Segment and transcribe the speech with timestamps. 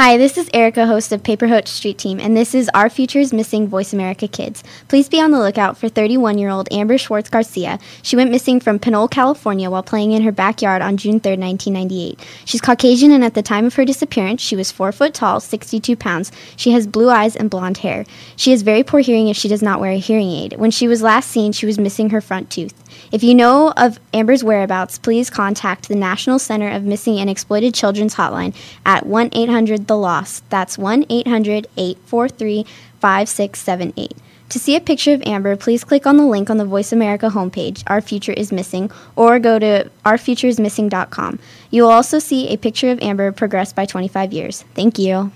[0.00, 3.66] Hi, this is Erica, host of Paper Street Team, and this is Our Future's Missing
[3.66, 4.62] Voice America Kids.
[4.86, 7.80] Please be on the lookout for 31 year old Amber Schwartz Garcia.
[8.00, 12.20] She went missing from Pinole, California while playing in her backyard on June 3, 1998.
[12.44, 15.96] She's Caucasian, and at the time of her disappearance, she was 4 foot tall, 62
[15.96, 16.30] pounds.
[16.54, 18.06] She has blue eyes and blonde hair.
[18.36, 20.58] She has very poor hearing if she does not wear a hearing aid.
[20.58, 22.84] When she was last seen, she was missing her front tooth.
[23.10, 27.74] If you know of Amber's whereabouts, please contact the National Center of Missing and Exploited
[27.74, 28.54] Children's Hotline
[28.86, 30.48] at 1 800 The Lost.
[30.50, 32.64] That's 1 800 843
[33.00, 34.12] 5678.
[34.50, 37.28] To see a picture of Amber, please click on the link on the Voice America
[37.28, 41.38] homepage, Our Future is Missing, or go to ourfutureismissing.com.
[41.70, 44.62] You will also see a picture of Amber progressed by 25 years.
[44.74, 45.32] Thank you.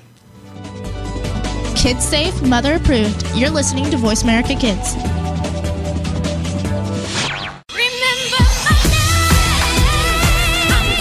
[1.76, 3.26] Kids safe, mother approved.
[3.34, 4.94] You're listening to Voice America Kids.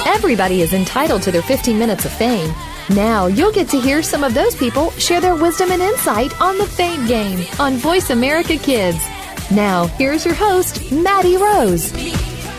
[0.06, 2.54] Everybody is entitled to their 15 minutes of fame.
[2.96, 6.58] Now you'll get to hear some of those people share their wisdom and insight on
[6.58, 8.98] the Fame Game on Voice America Kids.
[9.50, 11.92] Now, here's your host, Maddie Rose.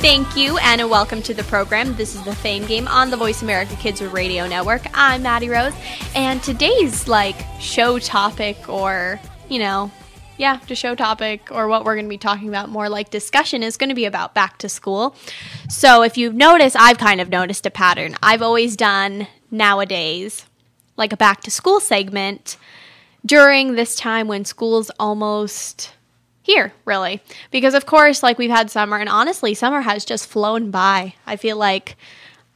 [0.01, 1.95] Thank you, and welcome to the program.
[1.97, 4.87] This is the Fame Game on the Voice America Kids Radio Network.
[4.95, 5.75] I'm Maddie Rose,
[6.15, 9.20] and today's like show topic, or
[9.51, 9.91] you know,
[10.39, 13.62] yeah, the show topic, or what we're going to be talking about more like discussion
[13.62, 15.14] is going to be about back to school.
[15.69, 18.17] So, if you've noticed, I've kind of noticed a pattern.
[18.23, 20.47] I've always done nowadays
[20.97, 22.56] like a back to school segment
[23.25, 25.92] during this time when school's almost
[26.42, 27.22] here, really.
[27.50, 31.14] Because of course, like we've had summer and honestly, summer has just flown by.
[31.27, 31.97] I feel like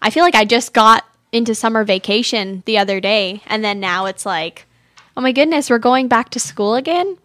[0.02, 4.06] I feel like I just got into summer vacation the other day and then now
[4.06, 4.66] it's like,
[5.16, 7.18] "Oh my goodness, we're going back to school again?"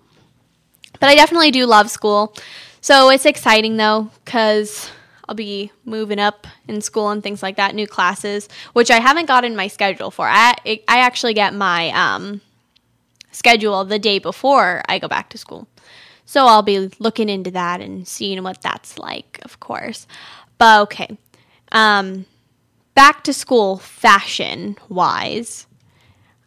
[1.00, 2.36] But I definitely do love school.
[2.80, 4.90] So it's exciting though cuz
[5.28, 9.28] I'll be moving up in school and things like that, new classes, which I haven't
[9.28, 10.28] gotten in my schedule for.
[10.28, 12.42] I I actually get my um
[13.32, 15.68] schedule the day before I go back to school.
[16.26, 20.08] So I'll be looking into that and seeing what that's like, of course.
[20.58, 21.18] But okay.
[21.72, 22.26] Um,
[22.94, 25.68] back to school fashion wise.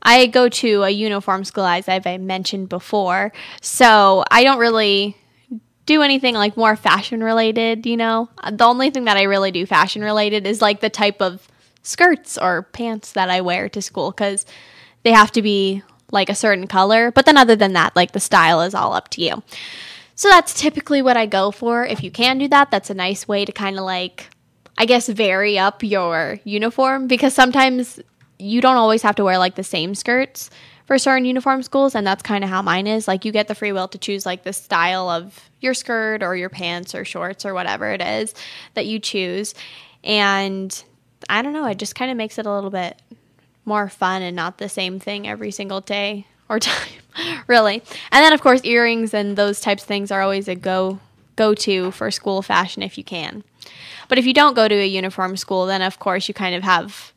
[0.02, 3.32] I go to a uniform school, as I've mentioned before.
[3.60, 5.16] So I don't really
[5.86, 8.28] do anything like more fashion related, you know?
[8.38, 11.46] Uh, the only thing that I really do fashion related is like the type of
[11.82, 14.46] skirts or pants that I wear to school because
[15.02, 17.10] they have to be like a certain color.
[17.10, 19.42] But then, other than that, like the style is all up to you.
[20.14, 21.84] So that's typically what I go for.
[21.84, 24.28] If you can do that, that's a nice way to kind of like,
[24.78, 28.00] I guess, vary up your uniform because sometimes
[28.38, 30.50] you don't always have to wear like the same skirts
[30.86, 31.94] for certain uniform schools.
[31.94, 33.08] And that's kind of how mine is.
[33.08, 36.36] Like, you get the free will to choose like the style of your skirt or
[36.36, 38.34] your pants or shorts or whatever it is
[38.74, 39.54] that you choose.
[40.02, 40.84] And
[41.28, 43.00] I don't know, it just kind of makes it a little bit
[43.64, 46.92] more fun and not the same thing every single day or time,
[47.46, 47.76] really.
[48.12, 51.00] And then of course earrings and those types of things are always a go
[51.36, 53.42] go to for school fashion if you can.
[54.08, 56.62] But if you don't go to a uniform school, then of course you kind of
[56.62, 57.13] have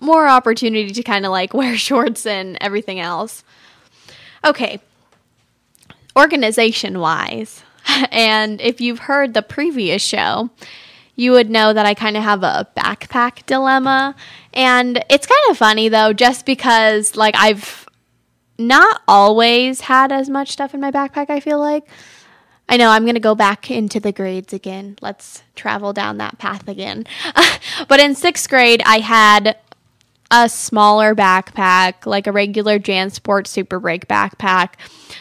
[0.00, 3.44] more opportunity to kind of like wear shorts and everything else.
[4.44, 4.80] Okay.
[6.16, 7.62] Organization wise,
[8.10, 10.50] and if you've heard the previous show,
[11.14, 14.14] you would know that I kind of have a backpack dilemma.
[14.52, 17.86] And it's kind of funny though, just because like I've
[18.58, 21.84] not always had as much stuff in my backpack, I feel like.
[22.68, 24.96] I know I'm going to go back into the grades again.
[25.00, 27.04] Let's travel down that path again.
[27.88, 29.58] but in sixth grade, I had
[30.30, 34.74] a smaller backpack, like a regular JanSport Super Break backpack.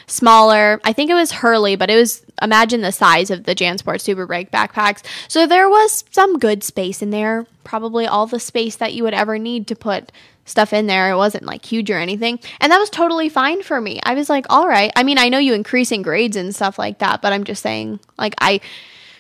[0.08, 0.80] Smaller.
[0.84, 4.26] I think it was Hurley, but it was imagine the size of the JanSport Super
[4.26, 5.04] Break backpacks.
[5.28, 7.48] So there was some good space in there.
[7.64, 10.12] Probably all the space that you would ever need to put
[10.46, 11.12] stuff in there.
[11.12, 12.40] It wasn't like huge or anything.
[12.60, 14.00] And that was totally fine for me.
[14.04, 14.92] I was like, all right.
[14.96, 17.62] I mean, I know you increase in grades and stuff like that, but I'm just
[17.62, 18.62] saying, like, I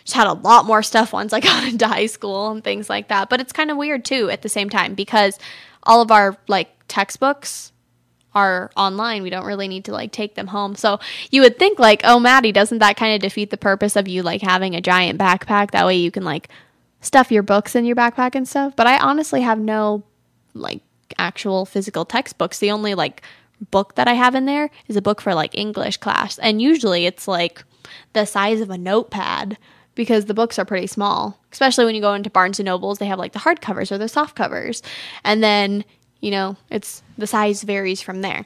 [0.03, 3.09] just had a lot more stuff once I got into high school and things like
[3.09, 3.29] that.
[3.29, 5.37] But it's kind of weird too at the same time because
[5.89, 7.73] all of our like textbooks
[8.35, 9.23] are online.
[9.23, 10.75] We don't really need to like take them home.
[10.75, 10.99] So
[11.31, 14.21] you would think like, oh, Maddie, doesn't that kind of defeat the purpose of you
[14.21, 15.71] like having a giant backpack?
[15.71, 16.47] That way you can like
[17.01, 18.75] stuff your books in your backpack and stuff.
[18.75, 20.03] But I honestly have no
[20.53, 20.81] like
[21.17, 22.59] actual physical textbooks.
[22.59, 23.23] The only like
[23.71, 26.37] book that I have in there is a book for like English class.
[26.37, 27.63] And usually it's like
[28.13, 29.57] the size of a notepad
[29.95, 31.39] because the books are pretty small.
[31.51, 34.07] Especially when you go into Barnes and Nobles, they have like the hardcovers or the
[34.07, 34.81] soft covers.
[35.23, 35.83] And then,
[36.21, 38.45] you know, it's the size varies from there.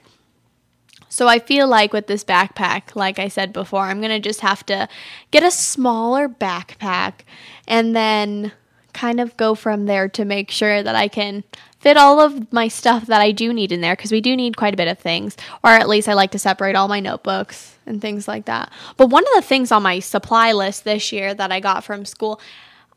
[1.09, 4.39] So I feel like with this backpack, like I said before, I'm going to just
[4.39, 4.87] have to
[5.29, 7.21] get a smaller backpack
[7.67, 8.51] and then
[8.93, 11.43] kind of go from there to make sure that I can
[11.83, 14.55] fit all of my stuff that I do need in there because we do need
[14.55, 15.35] quite a bit of things,
[15.65, 18.71] or at least I like to separate all my notebooks and things like that.
[18.95, 22.05] But one of the things on my supply list this year that I got from
[22.05, 22.39] school,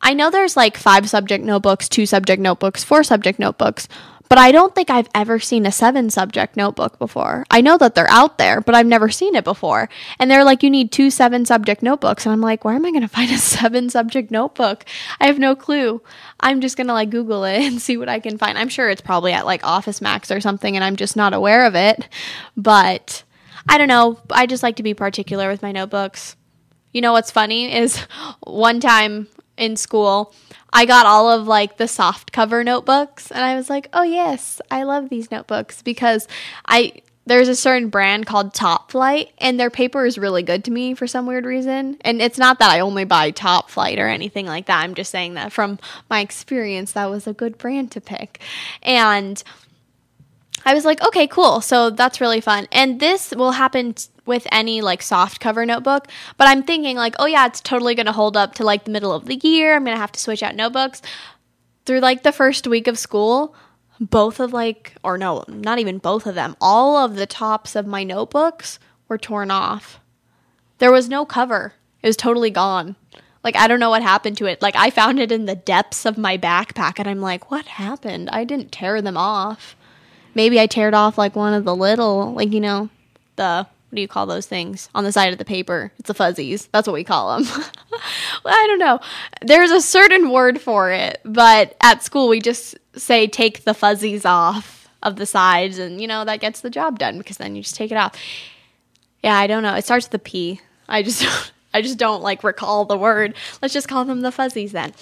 [0.00, 3.88] I know there's like five subject notebooks, two subject notebooks, four subject notebooks,
[4.28, 7.44] but I don't think I've ever seen a seven subject notebook before.
[7.50, 9.88] I know that they're out there, but I've never seen it before.
[10.18, 12.26] And they're like, you need two seven subject notebooks.
[12.26, 14.84] And I'm like, where am I going to find a seven subject notebook?
[15.20, 16.02] I have no clue.
[16.40, 18.58] I'm just going to like Google it and see what I can find.
[18.58, 21.66] I'm sure it's probably at like Office Max or something, and I'm just not aware
[21.66, 22.08] of it.
[22.56, 23.22] But
[23.68, 24.18] I don't know.
[24.30, 26.36] I just like to be particular with my notebooks.
[26.92, 27.96] You know what's funny is
[28.40, 30.34] one time in school,
[30.76, 34.60] I got all of like the soft cover notebooks and I was like, "Oh yes,
[34.70, 36.28] I love these notebooks because
[36.66, 40.70] I there's a certain brand called Top Flight and their paper is really good to
[40.70, 41.96] me for some weird reason.
[42.02, 44.84] And it's not that I only buy Top Flight or anything like that.
[44.84, 45.78] I'm just saying that from
[46.10, 48.40] my experience that was a good brand to pick.
[48.82, 49.42] And
[50.66, 51.62] I was like, okay, cool.
[51.62, 52.68] So that's really fun.
[52.70, 56.08] And this will happen t- with any like soft cover notebook.
[56.36, 58.90] But I'm thinking, like, oh, yeah, it's totally going to hold up to like the
[58.90, 59.74] middle of the year.
[59.74, 61.02] I'm going to have to switch out notebooks.
[61.84, 63.54] Through like the first week of school,
[64.00, 67.86] both of like, or no, not even both of them, all of the tops of
[67.86, 68.78] my notebooks
[69.08, 70.00] were torn off.
[70.78, 72.96] There was no cover, it was totally gone.
[73.44, 74.60] Like, I don't know what happened to it.
[74.60, 78.28] Like, I found it in the depths of my backpack, and I'm like, what happened?
[78.30, 79.76] I didn't tear them off
[80.36, 82.90] maybe I teared off like one of the little, like, you know,
[83.34, 85.92] the, what do you call those things on the side of the paper?
[85.98, 86.66] It's the fuzzies.
[86.72, 87.46] That's what we call them.
[88.44, 88.98] well, I don't know.
[89.42, 94.24] There's a certain word for it, but at school we just say take the fuzzies
[94.24, 97.62] off of the sides and, you know, that gets the job done because then you
[97.62, 98.16] just take it off.
[99.22, 99.74] Yeah, I don't know.
[99.74, 100.60] It starts with a P.
[100.88, 103.34] I just I just don't like recall the word.
[103.60, 104.94] Let's just call them the fuzzies then.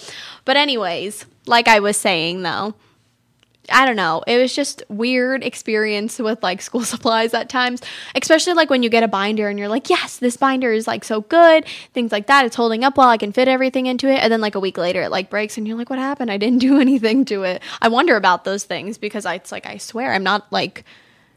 [0.43, 2.75] But anyways, like I was saying though,
[3.69, 4.23] I don't know.
[4.27, 7.81] It was just weird experience with like school supplies at times,
[8.15, 11.03] especially like when you get a binder and you're like, "Yes, this binder is like
[11.03, 12.45] so good." Things like that.
[12.45, 13.09] It's holding up well.
[13.09, 14.19] I can fit everything into it.
[14.19, 16.31] And then like a week later it like breaks and you're like, "What happened?
[16.31, 19.65] I didn't do anything to it." I wonder about those things because I, it's like
[19.65, 20.83] I swear I'm not like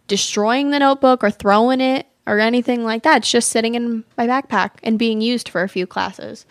[0.07, 3.19] destroying the notebook or throwing it or anything like that.
[3.19, 6.47] It's just sitting in my backpack and being used for a few classes.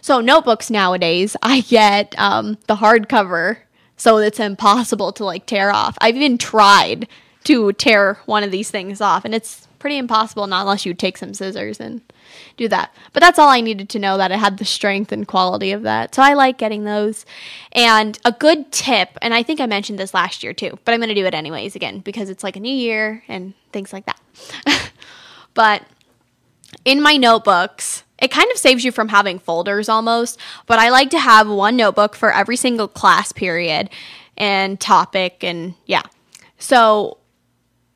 [0.00, 3.58] So notebooks nowadays, I get um, the hardcover
[3.96, 5.96] so it's impossible to like tear off.
[6.00, 7.08] I've even tried
[7.44, 11.16] to tear one of these things off, and it's pretty impossible not unless you take
[11.16, 12.00] some scissors and
[12.56, 12.92] do that.
[13.12, 15.82] But that's all I needed to know that it had the strength and quality of
[15.82, 16.14] that.
[16.14, 17.24] So I like getting those.
[17.72, 21.00] And a good tip, and I think I mentioned this last year too, but I'm
[21.00, 24.06] going to do it anyways again because it's like a new year and things like
[24.06, 24.90] that.
[25.54, 25.82] but
[26.84, 31.10] in my notebooks, it kind of saves you from having folders almost, but I like
[31.10, 33.90] to have one notebook for every single class period
[34.36, 36.02] and topic and yeah.
[36.58, 37.18] So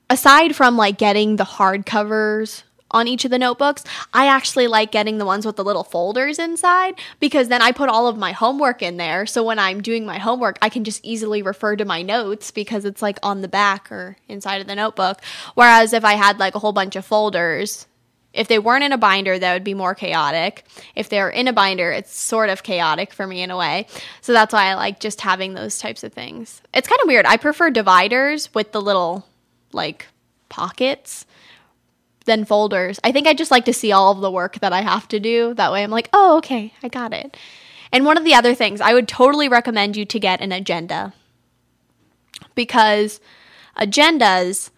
[0.09, 4.91] aside from like getting the hard covers on each of the notebooks, I actually like
[4.91, 8.33] getting the ones with the little folders inside because then I put all of my
[8.33, 9.27] homework in there.
[9.27, 12.85] So when I'm doing my homework, I can just easily refer to my notes because
[12.85, 15.21] it's like on the back or inside of the notebook.
[15.55, 17.87] Whereas if I had like a whole bunch of folders,
[18.33, 20.65] if they weren't in a binder, that would be more chaotic.
[20.95, 23.87] If they're in a binder, it's sort of chaotic for me in a way.
[24.21, 26.63] So that's why I like just having those types of things.
[26.73, 27.27] It's kind of weird.
[27.27, 29.27] I prefer dividers with the little
[29.73, 30.07] like
[30.49, 31.27] pockets
[32.27, 33.01] than folders.
[33.03, 35.19] I think I just like to see all of the work that I have to
[35.19, 35.55] do.
[35.55, 37.37] That way I'm like, oh, okay, I got it.
[37.93, 41.13] And one of the other things, I would totally recommend you to get an agenda
[42.55, 43.21] because
[43.77, 44.71] agendas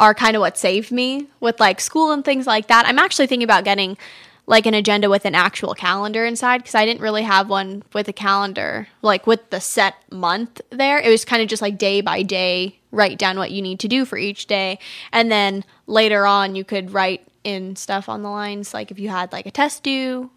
[0.00, 2.86] are kind of what saved me with like school and things like that.
[2.86, 3.98] I'm actually thinking about getting
[4.46, 8.08] like an agenda with an actual calendar inside because I didn't really have one with
[8.08, 10.98] a calendar, like with the set month there.
[10.98, 13.88] It was kind of just like day by day, write down what you need to
[13.88, 14.78] do for each day.
[15.12, 19.10] And then later on, you could write in stuff on the lines, like if you
[19.10, 20.30] had like a test due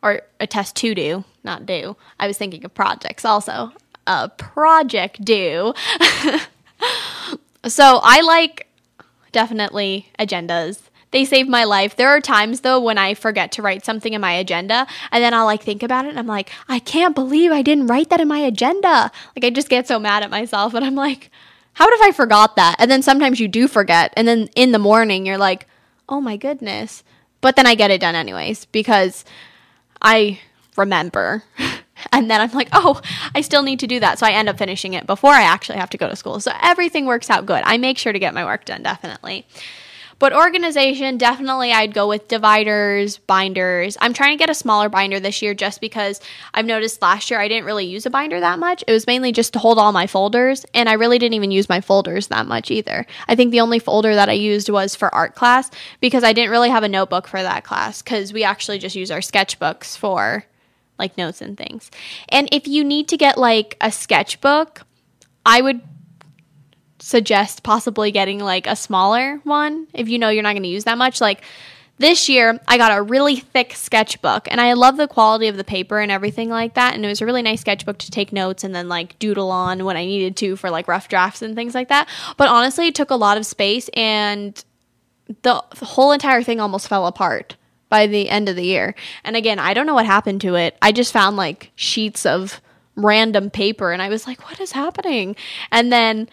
[0.00, 1.96] or a test to do, not due.
[2.20, 3.72] I was thinking of projects also.
[4.06, 5.74] A project due.
[7.66, 8.67] so I like
[9.32, 10.80] definitely agendas.
[11.10, 11.96] They save my life.
[11.96, 15.32] There are times though when I forget to write something in my agenda and then
[15.32, 18.20] I'll like think about it and I'm like, I can't believe I didn't write that
[18.20, 19.10] in my agenda.
[19.34, 21.30] Like I just get so mad at myself and I'm like,
[21.74, 22.76] how would have I forgot that?
[22.78, 25.66] And then sometimes you do forget and then in the morning you're like,
[26.08, 27.02] oh my goodness.
[27.40, 29.24] But then I get it done anyways because
[30.02, 30.40] I
[30.76, 31.42] remember.
[32.12, 33.00] and then I'm like, oh,
[33.34, 34.18] I still need to do that.
[34.18, 36.40] So I end up finishing it before I actually have to go to school.
[36.40, 37.62] So everything works out good.
[37.64, 39.46] I make sure to get my work done, definitely.
[40.18, 43.96] But organization, definitely I'd go with dividers, binders.
[44.00, 46.20] I'm trying to get a smaller binder this year just because
[46.52, 48.82] I've noticed last year I didn't really use a binder that much.
[48.88, 51.68] It was mainly just to hold all my folders, and I really didn't even use
[51.68, 53.06] my folders that much either.
[53.28, 56.50] I think the only folder that I used was for art class because I didn't
[56.50, 60.44] really have a notebook for that class because we actually just use our sketchbooks for
[60.98, 61.90] like notes and things.
[62.28, 64.82] And if you need to get like a sketchbook,
[65.44, 65.80] I would
[67.00, 70.84] suggest possibly getting like a smaller one if you know you're not going to use
[70.84, 71.20] that much.
[71.20, 71.42] Like
[71.98, 75.64] this year, I got a really thick sketchbook and I love the quality of the
[75.64, 76.94] paper and everything like that.
[76.94, 79.84] And it was a really nice sketchbook to take notes and then like doodle on
[79.84, 82.08] when I needed to for like rough drafts and things like that.
[82.36, 84.62] But honestly, it took a lot of space and
[85.42, 87.56] the, whole entire thing almost fell apart
[87.88, 88.94] by the end of the year.
[89.24, 90.76] And again, I don't know what happened to it.
[90.82, 92.60] I just found like sheets of
[92.96, 95.36] random paper and I was like, what is happening?
[95.70, 96.28] And then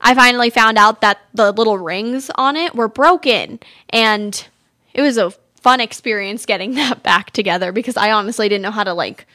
[0.00, 3.60] I finally found out that the little rings on it were broken.
[3.90, 4.46] And
[4.94, 8.84] it was a fun experience getting that back together because I honestly didn't know how
[8.84, 9.26] to like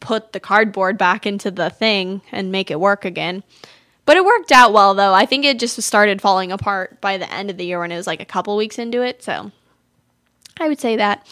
[0.00, 3.42] put the cardboard back into the thing and make it work again.
[4.06, 5.14] But it worked out well though.
[5.14, 7.96] I think it just started falling apart by the end of the year when it
[7.96, 9.22] was like a couple weeks into it.
[9.22, 9.50] So
[10.58, 11.26] I would say that.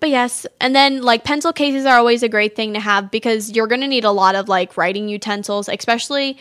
[0.00, 3.52] But yes, and then like pencil cases are always a great thing to have because
[3.52, 6.38] you're going to need a lot of like writing utensils, especially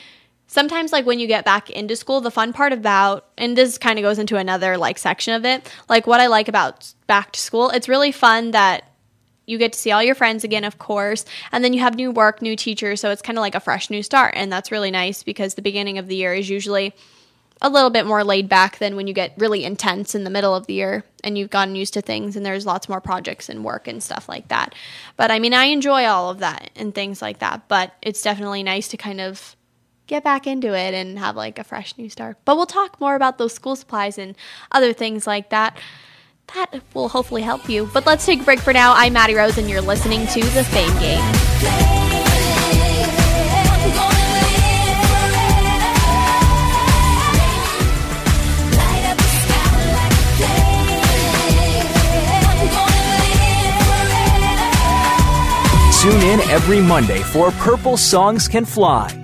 [0.52, 3.98] sometimes like when you get back into school the fun part about and this kind
[3.98, 7.40] of goes into another like section of it like what i like about back to
[7.40, 8.92] school it's really fun that
[9.46, 11.24] you get to see all your friends again of course
[11.54, 13.90] and then you have new work new teachers so it's kind of like a fresh
[13.90, 16.94] new start and that's really nice because the beginning of the year is usually
[17.62, 20.56] a little bit more laid back than when you get really intense in the middle
[20.56, 23.64] of the year and you've gotten used to things and there's lots more projects and
[23.64, 24.74] work and stuff like that.
[25.16, 28.64] But I mean, I enjoy all of that and things like that, but it's definitely
[28.64, 29.56] nice to kind of
[30.08, 32.38] get back into it and have like a fresh new start.
[32.46, 34.36] But we'll talk more about those school supplies and
[34.72, 35.78] other things like that.
[36.56, 37.90] That will hopefully help you.
[37.94, 38.94] But let's take a break for now.
[38.96, 42.01] I'm Maddie Rose and you're listening to The Fame Game.
[56.02, 59.21] Tune in every Monday for Purple Songs Can Fly.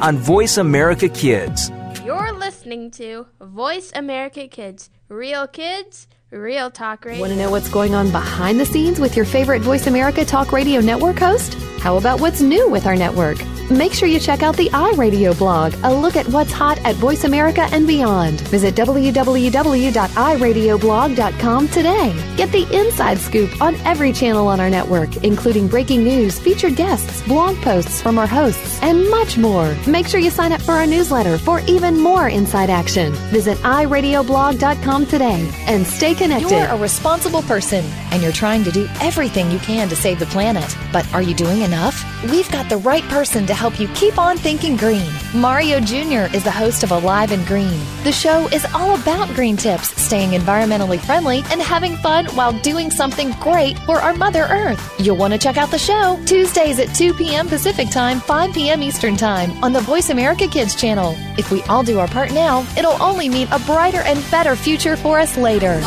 [0.00, 1.70] on Voice America Kids.
[2.04, 4.90] You're listening to Voice America Kids.
[5.08, 7.20] Real kids, real talk radio.
[7.20, 10.52] Want to know what's going on behind the scenes with your favorite Voice America Talk
[10.52, 11.54] Radio Network host?
[11.80, 13.38] How about what's new with our network?
[13.70, 17.22] Make sure you check out the iRadio blog, a look at what's hot at Voice
[17.22, 18.40] America and beyond.
[18.48, 22.34] Visit www.iradioblog.com today.
[22.36, 27.22] Get the inside scoop on every channel on our network, including breaking news, featured guests,
[27.28, 29.72] blog posts from our hosts, and much more.
[29.86, 33.12] Make sure you sign up for our newsletter for even more inside action.
[33.30, 36.50] Visit iradioblog.com today and stay connected.
[36.50, 40.26] You're a responsible person and you're trying to do everything you can to save the
[40.26, 40.76] planet.
[40.92, 42.04] But are you doing enough?
[42.24, 45.12] We've got the right person to help you keep on thinking green.
[45.34, 46.34] Mario Jr.
[46.34, 47.78] is the host of Alive and Green.
[48.04, 52.90] The show is all about green tips, staying environmentally friendly, and having fun while doing
[52.90, 54.80] something great for our Mother Earth.
[54.98, 57.48] You'll want to check out the show Tuesdays at 2 p.m.
[57.48, 58.82] Pacific Time, 5 p.m.
[58.82, 61.14] Eastern Time on the Voice America Kids channel.
[61.36, 64.96] If we all do our part now, it'll only mean a brighter and better future
[64.96, 65.82] for us later.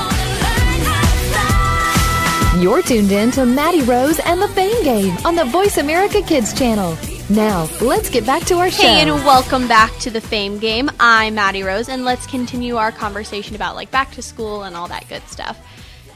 [2.62, 6.54] You're tuned in to Maddie Rose and the Fame Game on the Voice America Kids
[6.54, 6.96] channel.
[7.30, 8.84] Now, let's get back to our show.
[8.84, 10.92] Hey, and welcome back to the Fame Game.
[11.00, 14.90] I'm Maddie Rose, and let's continue our conversation about like back to school and all
[14.90, 15.58] that good stuff.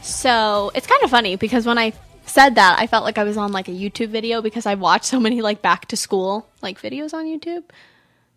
[0.02, 1.94] So it's kind of funny because when I
[2.26, 5.06] said that, I felt like I was on like a YouTube video because I watched
[5.06, 7.64] so many like back to school like videos on YouTube.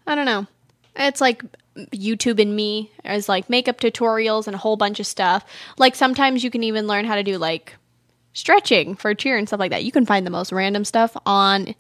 [0.08, 0.48] I don't know.
[0.96, 1.44] It's like
[1.76, 5.46] YouTube and me as like makeup tutorials and a whole bunch of stuff.
[5.78, 7.76] Like sometimes you can even learn how to do like
[8.32, 9.84] stretching for cheer and stuff like that.
[9.84, 11.76] You can find the most random stuff on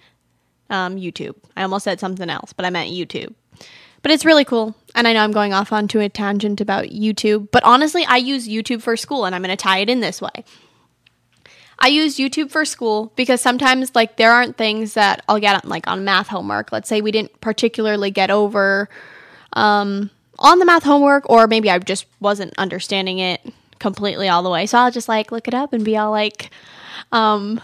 [0.71, 1.35] um, YouTube.
[1.55, 3.33] I almost said something else, but I meant YouTube.
[4.01, 4.73] But it's really cool.
[4.95, 8.47] And I know I'm going off onto a tangent about YouTube, but honestly, I use
[8.47, 10.43] YouTube for school and I'm going to tie it in this way.
[11.77, 15.69] I use YouTube for school because sometimes like there aren't things that I'll get on
[15.69, 16.71] like on math homework.
[16.71, 18.87] Let's say we didn't particularly get over
[19.53, 23.41] um, on the math homework, or maybe I just wasn't understanding it
[23.79, 24.67] completely all the way.
[24.67, 26.51] So I'll just like look it up and be all like,
[27.11, 27.59] um,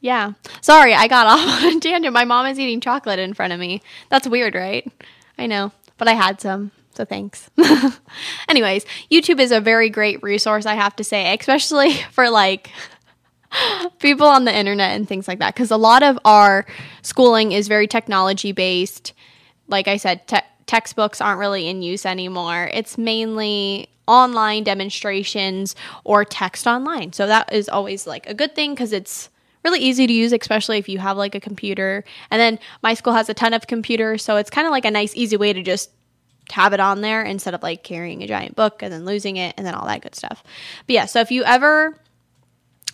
[0.00, 0.32] yeah.
[0.60, 2.12] Sorry, I got off on a tangent.
[2.12, 3.82] My mom is eating chocolate in front of me.
[4.08, 4.90] That's weird, right?
[5.38, 6.72] I know, but I had some.
[6.94, 7.50] So thanks.
[8.48, 12.70] Anyways, YouTube is a very great resource, I have to say, especially for like
[13.98, 15.54] people on the internet and things like that.
[15.54, 16.66] Because a lot of our
[17.02, 19.12] schooling is very technology based.
[19.68, 22.68] Like I said, te- textbooks aren't really in use anymore.
[22.72, 27.12] It's mainly online demonstrations or text online.
[27.12, 29.29] So that is always like a good thing because it's
[29.64, 32.04] really easy to use, especially if you have like a computer.
[32.30, 34.90] And then my school has a ton of computers, so it's kind of like a
[34.90, 35.90] nice, easy way to just
[36.52, 39.54] have it on there instead of like carrying a giant book and then losing it
[39.56, 40.42] and then all that good stuff.
[40.86, 41.96] But yeah, so if you ever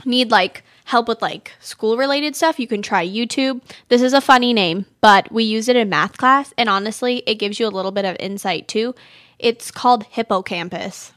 [0.04, 3.62] need like help with like school related stuff, you can try YouTube.
[3.88, 7.37] This is a funny name, but we use it in math class and honestly, it
[7.37, 8.94] gives you a little bit of insight too.
[9.38, 11.12] It's called Hippocampus.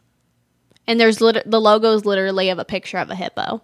[0.88, 3.62] And there's lit- the logo is literally of a picture of a hippo.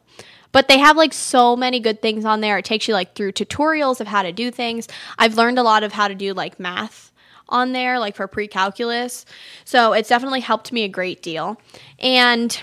[0.56, 2.58] But they have like so many good things on there.
[2.58, 4.88] It takes you like through tutorials of how to do things.
[5.20, 7.12] I've learned a lot of how to do like math
[7.50, 9.26] on there, like for pre calculus.
[9.66, 11.60] So it's definitely helped me a great deal.
[12.00, 12.58] And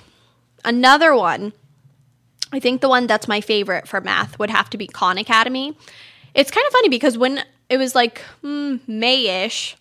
[0.64, 1.52] another one,
[2.50, 5.76] I think the one that's my favorite for math would have to be Khan Academy.
[6.32, 9.76] It's kind of funny because when it was like mm, May ish,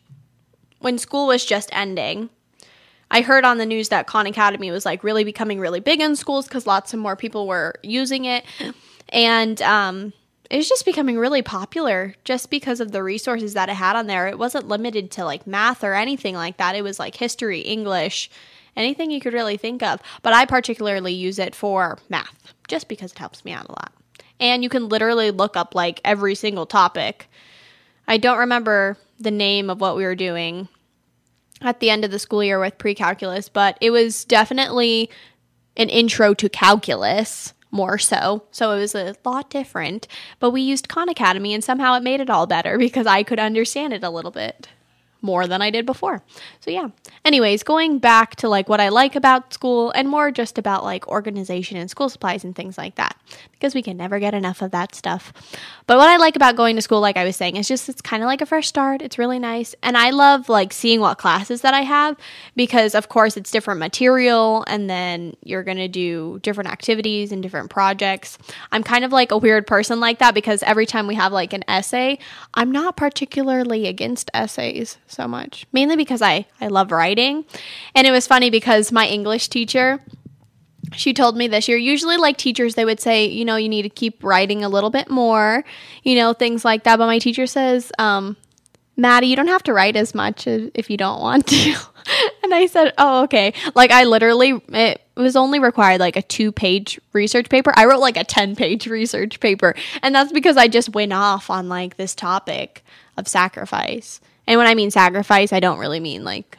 [0.79, 2.29] when school was just ending,
[3.11, 6.15] I heard on the news that Khan Academy was like really becoming really big in
[6.15, 8.45] schools because lots of more people were using it.
[9.09, 10.13] And um,
[10.49, 14.07] it was just becoming really popular just because of the resources that it had on
[14.07, 14.29] there.
[14.29, 18.31] It wasn't limited to like math or anything like that, it was like history, English,
[18.77, 19.99] anything you could really think of.
[20.21, 23.91] But I particularly use it for math just because it helps me out a lot.
[24.39, 27.29] And you can literally look up like every single topic.
[28.07, 30.69] I don't remember the name of what we were doing
[31.61, 35.09] at the end of the school year with pre calculus, but it was definitely
[35.77, 38.43] an intro to calculus more so.
[38.51, 40.07] So it was a lot different.
[40.39, 43.39] But we used Khan Academy and somehow it made it all better because I could
[43.39, 44.67] understand it a little bit
[45.23, 46.23] more than I did before.
[46.61, 46.89] So yeah.
[47.23, 51.07] Anyways, going back to like what I like about school and more just about like
[51.07, 53.15] organization and school supplies and things like that
[53.61, 55.31] because we can never get enough of that stuff.
[55.85, 58.01] But what I like about going to school like I was saying is just it's
[58.01, 59.03] kind of like a fresh start.
[59.03, 59.75] It's really nice.
[59.83, 62.17] And I love like seeing what classes that I have
[62.55, 67.43] because of course it's different material and then you're going to do different activities and
[67.43, 68.39] different projects.
[68.71, 71.53] I'm kind of like a weird person like that because every time we have like
[71.53, 72.17] an essay,
[72.55, 75.67] I'm not particularly against essays so much.
[75.71, 77.45] Mainly because I I love writing.
[77.93, 79.99] And it was funny because my English teacher
[80.93, 83.83] she told me this year usually like teachers they would say you know you need
[83.83, 85.63] to keep writing a little bit more
[86.03, 86.97] you know things like that.
[86.97, 88.35] But my teacher says um,
[88.97, 91.75] maddie you don't have to write as much if you don't want to.
[92.43, 93.53] And i said oh okay.
[93.75, 97.71] Like i literally it was only required like a two page research paper.
[97.75, 99.75] I wrote like a 10 page research paper.
[100.01, 102.83] And that's because i just went off on like this topic
[103.17, 104.19] of sacrifice.
[104.47, 106.57] And when i mean sacrifice i don't really mean like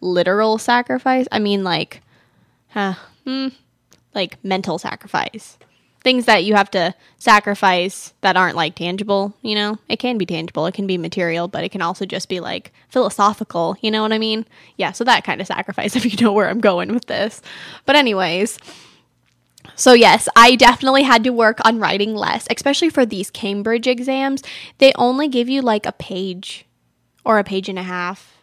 [0.00, 1.26] literal sacrifice.
[1.30, 2.02] I mean like
[2.68, 2.94] huh,
[3.30, 3.48] hmm,
[4.14, 5.56] like mental sacrifice.
[6.02, 9.78] Things that you have to sacrifice that aren't like tangible, you know?
[9.88, 12.72] It can be tangible, it can be material, but it can also just be like
[12.88, 14.46] philosophical, you know what I mean?
[14.76, 17.42] Yeah, so that kind of sacrifice, if you know where I'm going with this.
[17.84, 18.58] But, anyways,
[19.76, 24.42] so, yes, I definitely had to work on writing less, especially for these Cambridge exams.
[24.78, 26.64] They only give you like a page
[27.24, 28.39] or a page and a half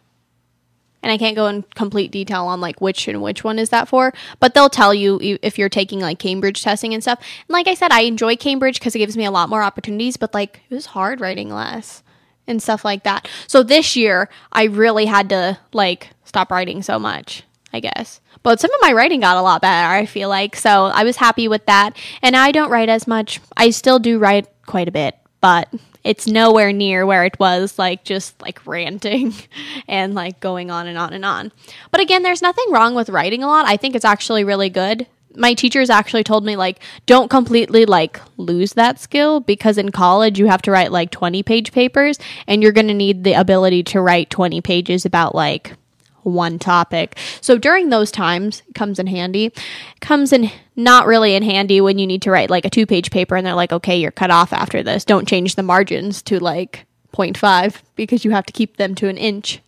[1.02, 3.88] and I can't go in complete detail on like which and which one is that
[3.88, 7.18] for, but they'll tell you if you're taking like Cambridge testing and stuff.
[7.20, 10.16] And like I said, I enjoy Cambridge because it gives me a lot more opportunities,
[10.16, 12.02] but like it was hard writing less
[12.46, 13.28] and stuff like that.
[13.46, 18.20] So this year, I really had to like stop writing so much, I guess.
[18.42, 20.56] But some of my writing got a lot better, I feel like.
[20.56, 21.96] So I was happy with that.
[22.22, 23.40] And I don't write as much.
[23.56, 25.72] I still do write quite a bit, but
[26.04, 29.34] it's nowhere near where it was like just like ranting
[29.88, 31.52] and like going on and on and on.
[31.90, 33.66] But again, there's nothing wrong with writing a lot.
[33.66, 35.06] I think it's actually really good.
[35.36, 40.38] My teachers actually told me like don't completely like lose that skill because in college
[40.38, 43.82] you have to write like 20 page papers and you're going to need the ability
[43.84, 45.74] to write 20 pages about like
[46.28, 47.18] one topic.
[47.40, 49.52] So during those times, comes in handy.
[50.00, 53.10] Comes in not really in handy when you need to write like a two page
[53.10, 55.04] paper and they're like, okay, you're cut off after this.
[55.04, 59.16] Don't change the margins to like 0.5 because you have to keep them to an
[59.16, 59.60] inch.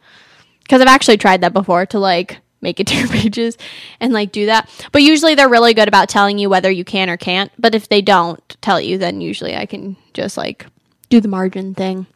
[0.62, 3.56] Because I've actually tried that before to like make it two pages
[3.98, 4.68] and like do that.
[4.92, 7.50] But usually they're really good about telling you whether you can or can't.
[7.58, 10.66] But if they don't tell you, then usually I can just like
[11.08, 12.06] do the margin thing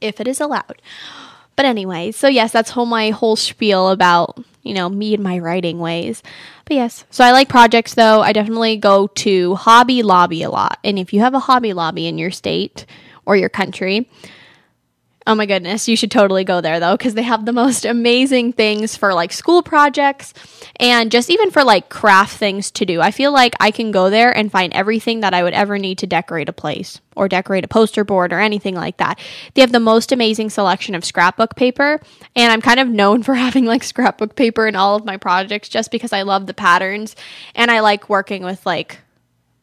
[0.00, 0.80] if it is allowed.
[1.56, 5.22] But anyway, so yes, that's whole my whole spiel about, you you know, me and
[5.22, 6.22] my writing ways.
[6.64, 8.22] But yes, so I like projects though.
[8.22, 10.78] I definitely go to Hobby Lobby a lot.
[10.84, 12.86] And if you have a Hobby Lobby in your state
[13.26, 14.08] or your country,
[15.26, 18.54] Oh my goodness, you should totally go there though, because they have the most amazing
[18.54, 20.32] things for like school projects
[20.76, 23.02] and just even for like craft things to do.
[23.02, 25.98] I feel like I can go there and find everything that I would ever need
[25.98, 29.18] to decorate a place or decorate a poster board or anything like that.
[29.52, 32.00] They have the most amazing selection of scrapbook paper,
[32.34, 35.68] and I'm kind of known for having like scrapbook paper in all of my projects
[35.68, 37.14] just because I love the patterns
[37.54, 39.00] and I like working with like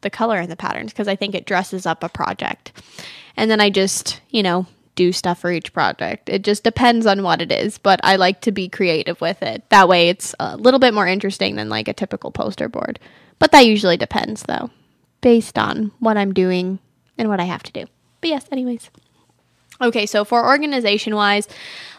[0.02, 2.72] the color and the patterns because I think it dresses up a project.
[3.36, 4.66] And then I just, you know,
[4.98, 6.28] do stuff for each project.
[6.28, 9.62] It just depends on what it is, but I like to be creative with it.
[9.70, 12.98] That way it's a little bit more interesting than like a typical poster board.
[13.38, 14.70] But that usually depends though,
[15.20, 16.80] based on what I'm doing
[17.16, 17.84] and what I have to do.
[18.20, 18.90] But yes, anyways.
[19.80, 21.46] Okay, so for organization wise,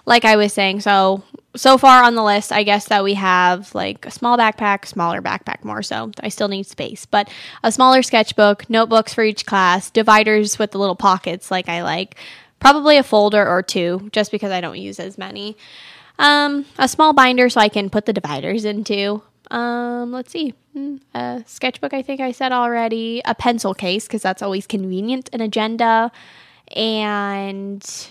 [0.05, 1.23] like I was saying, so
[1.55, 5.21] so far on the list, I guess that we have like a small backpack, smaller
[5.21, 6.11] backpack more so.
[6.19, 7.29] I still need space, but
[7.63, 12.17] a smaller sketchbook, notebooks for each class, dividers with the little pockets like I like,
[12.59, 15.57] probably a folder or two, just because I don't use as many.
[16.17, 19.23] Um, a small binder so I can put the dividers into.
[19.51, 21.93] Um, let's see, hmm, a sketchbook.
[21.93, 23.21] I think I said already.
[23.25, 25.29] A pencil case because that's always convenient.
[25.33, 26.11] An agenda,
[26.75, 28.09] and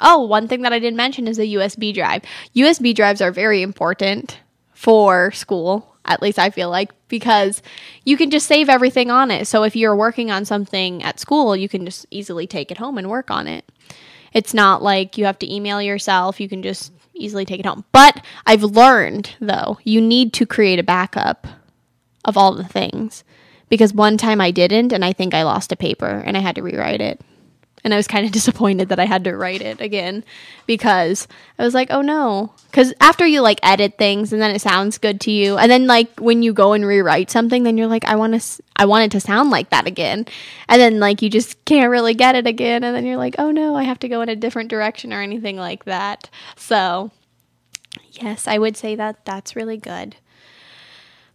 [0.00, 2.22] oh, one thing that I didn't mention is a USB drive.
[2.54, 4.40] USB drives are very important
[4.74, 7.62] for school at least I feel like, because
[8.04, 9.46] you can just save everything on it.
[9.46, 12.98] So if you're working on something at school, you can just easily take it home
[12.98, 13.64] and work on it.
[14.32, 17.84] It's not like you have to email yourself, you can just easily take it home.
[17.92, 21.46] But I've learned, though, you need to create a backup
[22.24, 23.24] of all the things
[23.68, 26.56] because one time I didn't, and I think I lost a paper and I had
[26.56, 27.20] to rewrite it
[27.86, 30.24] and I was kind of disappointed that I had to write it again
[30.66, 32.52] because I was like, oh no.
[32.66, 35.86] Because after you like edit things and then it sounds good to you, and then
[35.86, 39.04] like when you go and rewrite something, then you're like, I want to, I want
[39.04, 40.26] it to sound like that again,
[40.68, 43.52] and then like you just can't really get it again, and then you're like, oh
[43.52, 46.28] no, I have to go in a different direction or anything like that.
[46.56, 47.12] So,
[48.10, 50.16] yes, I would say that that's really good.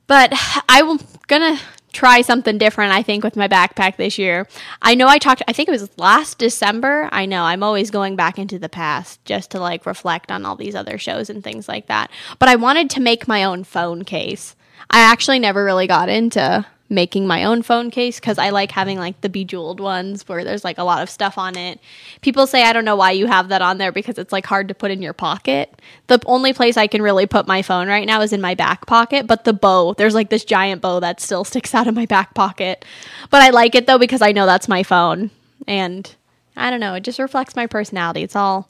[0.06, 0.34] But
[0.70, 1.58] I'm gonna
[1.94, 4.48] try something different, I think, with my backpack this year.
[4.82, 7.10] I know I talked, I think it was last December.
[7.12, 10.56] I know I'm always going back into the past just to like reflect on all
[10.56, 12.12] these other shows and things like that.
[12.40, 14.56] But I wanted to make my own phone case.
[14.90, 19.00] I actually never really got into making my own phone case because I like having
[19.00, 21.80] like the bejeweled ones where there's like a lot of stuff on it.
[22.20, 24.68] People say I don't know why you have that on there because it's like hard
[24.68, 25.74] to put in your pocket.
[26.08, 28.86] The only place I can really put my phone right now is in my back
[28.86, 32.06] pocket, but the bow, there's like this giant bow that still sticks out of my
[32.06, 32.84] back pocket.
[33.30, 35.32] But I like it though because I know that's my phone
[35.66, 36.14] and
[36.58, 38.22] I don't know, it just reflects my personality.
[38.22, 38.70] It's all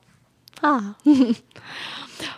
[0.61, 0.95] ah.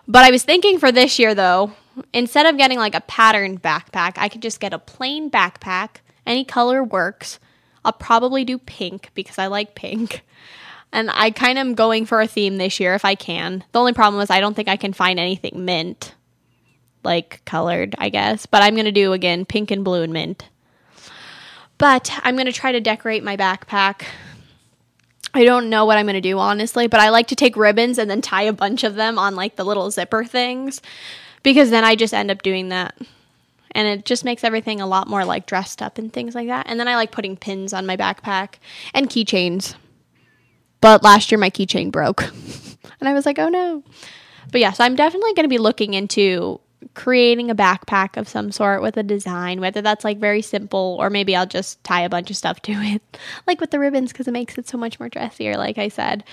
[0.07, 1.73] but I was thinking for this year though,
[2.13, 5.97] instead of getting like a patterned backpack, I could just get a plain backpack.
[6.25, 7.39] Any color works.
[7.85, 10.23] I'll probably do pink because I like pink.
[10.91, 13.63] And I kind of am going for a theme this year if I can.
[13.71, 16.13] The only problem is I don't think I can find anything mint,
[17.03, 18.45] like colored, I guess.
[18.45, 20.47] But I'm going to do again pink and blue and mint.
[21.79, 24.03] But I'm going to try to decorate my backpack.
[25.33, 27.97] I don't know what I'm going to do, honestly, but I like to take ribbons
[27.97, 30.81] and then tie a bunch of them on like the little zipper things
[31.41, 32.95] because then I just end up doing that.
[33.71, 36.67] And it just makes everything a lot more like dressed up and things like that.
[36.69, 38.55] And then I like putting pins on my backpack
[38.93, 39.73] and keychains.
[40.79, 42.23] But last year my keychain broke.
[42.99, 43.83] and I was like, oh no.
[44.51, 46.59] But yes, yeah, so I'm definitely going to be looking into
[46.93, 51.09] creating a backpack of some sort with a design, whether that's like very simple or
[51.09, 53.01] maybe I'll just tie a bunch of stuff to it,
[53.47, 56.23] like with the ribbons, because it makes it so much more dressier, like I said.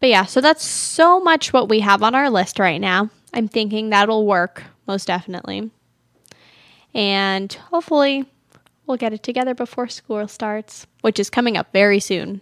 [0.00, 3.10] But yeah, so that's so much what we have on our list right now.
[3.32, 5.70] I'm thinking that'll work most definitely.
[6.94, 8.26] And hopefully
[8.86, 12.40] we'll get it together before school starts, which is coming up very soon.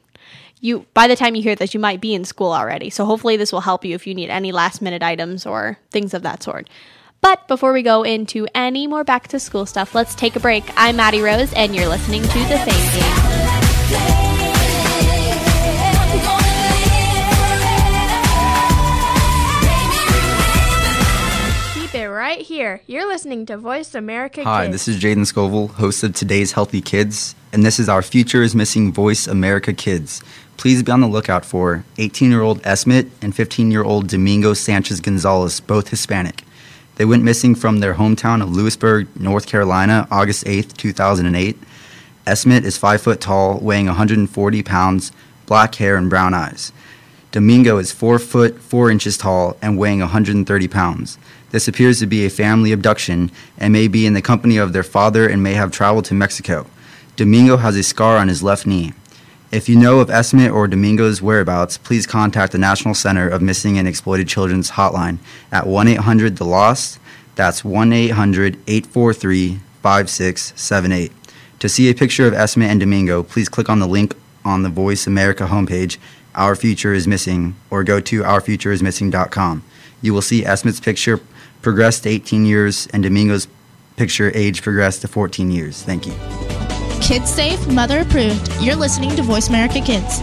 [0.61, 2.91] You by the time you hear this, you might be in school already.
[2.91, 6.15] So hopefully this will help you if you need any last minute items or things
[6.15, 6.69] of that sort.
[7.23, 10.65] But before we go into any more back to school stuff, let's take a break.
[10.77, 14.33] I'm Maddie Rose and you're listening to The Fame Game.
[21.75, 22.81] Keep it right here.
[22.87, 24.73] You're listening to Voice America Hi, Kids.
[24.73, 28.55] this is Jaden Scoville, host of today's Healthy Kids, and this is our Future is
[28.55, 30.23] Missing Voice America Kids.
[30.57, 34.55] Please be on the lookout for 18 year old Esmit and 15 year old Domingo
[34.55, 36.45] Sanchez Gonzalez, both Hispanic.
[36.97, 41.59] They went missing from their hometown of Louisburg, North Carolina, August 8, 2008.
[42.27, 45.13] Esmit is 5 foot tall, weighing 140 pounds,
[45.47, 46.73] black hair, and brown eyes.
[47.33, 51.19] Domingo is 4 foot 4 inches tall and weighing 130 pounds.
[51.51, 54.83] This appears to be a family abduction and may be in the company of their
[54.83, 56.67] father and may have traveled to Mexico.
[57.17, 58.93] Domingo has a scar on his left knee.
[59.53, 63.77] If you know of Esmit or Domingo's whereabouts, please contact the National Center of Missing
[63.77, 65.19] and Exploited Children's hotline
[65.53, 66.99] at 1 800 The Lost.
[67.35, 71.13] That's 1 800 843 5678.
[71.59, 74.71] To see a picture of Esmit and Domingo, please click on the link on the
[74.71, 75.99] Voice America homepage,
[76.35, 79.65] Our Future is Missing, or go to OurFutureIsMissing.com.
[80.01, 81.21] You will see Esmit's picture
[81.61, 83.49] progress to 18 years and Domingo's
[83.97, 85.83] picture age progress to 14 years.
[85.83, 86.52] Thank you.
[87.03, 88.49] Kids safe, mother approved.
[88.61, 90.21] You're listening to Voice America Kids.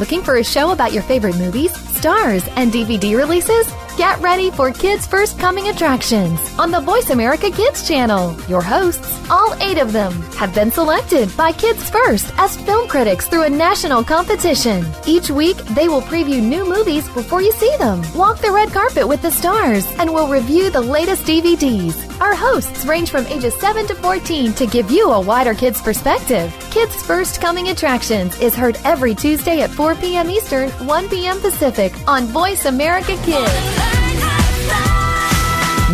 [0.00, 3.70] Looking for a show about your favorite movies, stars, and DVD releases?
[3.96, 8.34] Get ready for Kids First Coming Attractions on the Voice America Kids channel.
[8.48, 13.28] Your hosts, all eight of them, have been selected by Kids First as film critics
[13.28, 14.86] through a national competition.
[15.06, 19.06] Each week, they will preview new movies before you see them, walk the red carpet
[19.06, 22.11] with the stars, and will review the latest DVDs.
[22.22, 26.54] Our hosts range from ages 7 to 14 to give you a wider kids perspective.
[26.70, 30.30] Kids First Coming Attractions is heard every Tuesday at 4 p.m.
[30.30, 31.40] Eastern, 1 p.m.
[31.40, 33.52] Pacific on Voice America Kids.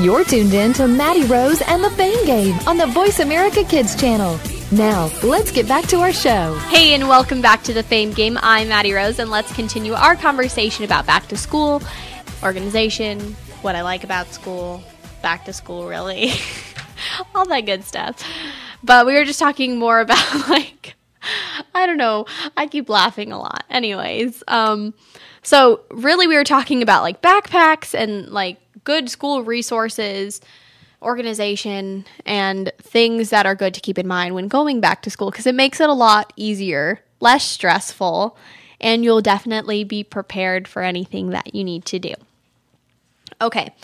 [0.04, 3.98] You're tuned in to Maddie Rose and the Fame Game on the Voice America Kids
[3.98, 4.38] channel.
[4.70, 6.58] Now, let's get back to our show.
[6.68, 8.36] Hey, and welcome back to the Fame Game.
[8.42, 11.80] I'm Maddie Rose, and let's continue our conversation about back to school,
[12.42, 13.18] organization,
[13.62, 14.82] what I like about school,
[15.22, 16.32] back to school, really,
[17.34, 18.22] all that good stuff.
[18.82, 20.94] But we were just talking more about, like,
[21.74, 22.26] I don't know,
[22.56, 23.64] I keep laughing a lot.
[23.70, 24.94] Anyways, um,
[25.42, 30.40] so really we were talking about like backpacks and like good school resources,
[31.02, 35.30] organization, and things that are good to keep in mind when going back to school
[35.30, 38.36] because it makes it a lot easier, less stressful,
[38.80, 42.14] and you'll definitely be prepared for anything that you need to do.
[43.40, 43.74] Okay.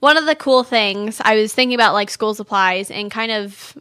[0.00, 3.76] One of the cool things I was thinking about like school supplies and kind of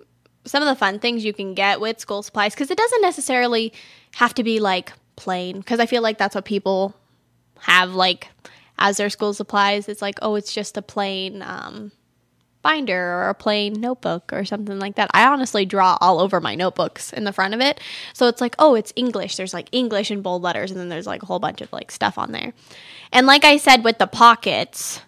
[0.45, 3.73] some of the fun things you can get with school supplies because it doesn't necessarily
[4.15, 6.95] have to be like plain because I feel like that's what people
[7.59, 8.29] have like
[8.79, 9.89] as their school supplies.
[9.89, 11.91] It's like, oh, it's just a plain um,
[12.61, 15.09] binder or a plain notebook or something like that.
[15.13, 17.79] I honestly draw all over my notebooks in the front of it.
[18.13, 19.35] So it's like, oh, it's English.
[19.35, 21.91] There's like English in bold letters, and then there's like a whole bunch of like
[21.91, 22.53] stuff on there.
[23.11, 25.01] And like I said, with the pockets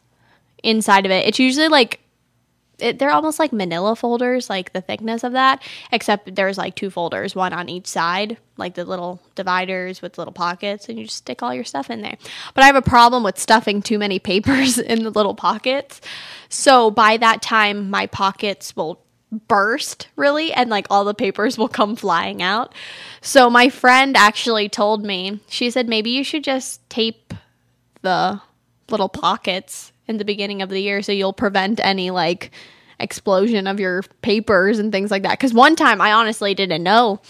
[0.64, 2.00] inside of it, it's usually like
[2.82, 6.90] it, they're almost like manila folders, like the thickness of that, except there's like two
[6.90, 11.18] folders, one on each side, like the little dividers with little pockets, and you just
[11.18, 12.18] stick all your stuff in there.
[12.54, 16.02] But I have a problem with stuffing too many papers in the little pockets.
[16.50, 19.02] So by that time, my pockets will
[19.48, 22.74] burst really and like all the papers will come flying out.
[23.22, 27.34] So my friend actually told me, she said maybe you should just tape
[28.02, 28.42] the
[28.90, 32.52] little pockets in the beginning of the year so you'll prevent any like
[33.00, 37.22] explosion of your papers and things like that cuz one time I honestly didn't know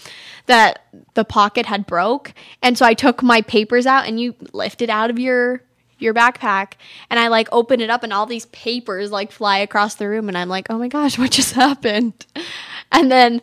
[0.46, 4.82] that the pocket had broke and so I took my papers out and you lift
[4.82, 5.62] it out of your
[6.00, 6.72] your backpack
[7.08, 10.28] and I like open it up and all these papers like fly across the room
[10.28, 12.26] and I'm like, "Oh my gosh, what just happened?"
[12.90, 13.42] And then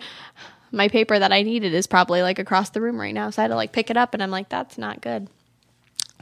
[0.72, 3.30] my paper that I needed is probably like across the room right now.
[3.30, 5.30] So I had to like pick it up and I'm like, "That's not good."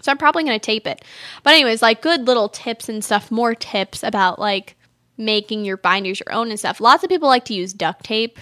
[0.06, 1.04] So I'm probably going to tape it.
[1.42, 4.76] But anyways, like good little tips and stuff, more tips about like
[5.18, 6.80] making your binders your own and stuff.
[6.80, 8.38] Lots of people like to use duct tape.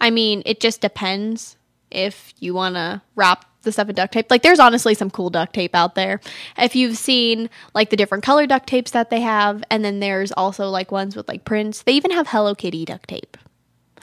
[0.00, 1.56] I mean, it just depends
[1.90, 4.30] if you want to wrap the stuff in duct tape.
[4.30, 6.20] Like there's honestly some cool duct tape out there.
[6.56, 10.30] If you've seen like the different color duct tapes that they have and then there's
[10.30, 11.82] also like ones with like prints.
[11.82, 13.36] They even have Hello Kitty duct tape.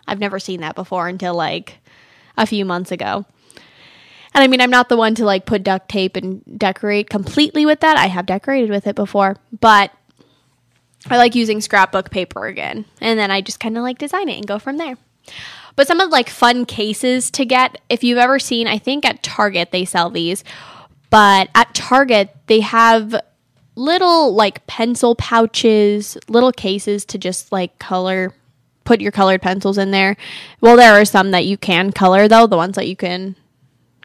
[0.05, 1.77] I've never seen that before until like
[2.35, 3.25] a few months ago.
[4.33, 7.65] And I mean, I'm not the one to like put duct tape and decorate completely
[7.65, 7.97] with that.
[7.97, 9.91] I have decorated with it before, but
[11.09, 12.85] I like using scrapbook paper again.
[13.01, 14.97] And then I just kind of like design it and go from there.
[15.75, 19.23] But some of like fun cases to get, if you've ever seen, I think at
[19.23, 20.43] Target they sell these,
[21.09, 23.15] but at Target they have
[23.75, 28.33] little like pencil pouches, little cases to just like color,
[28.83, 30.17] put your colored pencils in there.
[30.59, 33.35] Well, there are some that you can color though, the ones that you can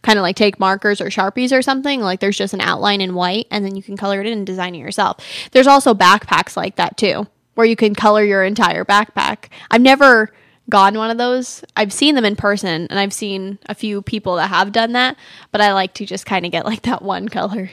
[0.06, 3.12] kind of like take markers or sharpies or something like there's just an outline in
[3.12, 5.18] white and then you can color it in and design it yourself.
[5.50, 9.48] There's also backpacks like that too where you can color your entire backpack.
[9.68, 10.32] I've never
[10.70, 11.64] gotten one of those.
[11.76, 15.16] I've seen them in person and I've seen a few people that have done that,
[15.50, 17.68] but I like to just kind of get like that one color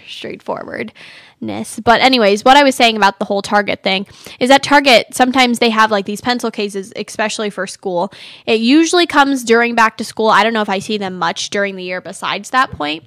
[1.80, 4.08] But anyways, what I was saying about the whole Target thing
[4.40, 8.12] is that Target sometimes they have like these pencil cases especially for school.
[8.46, 10.30] It usually comes during back to school.
[10.30, 13.04] I don't know if I see them much during the year besides that point.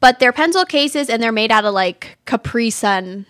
[0.00, 3.26] But they're pencil cases and they're made out of like Capri Sun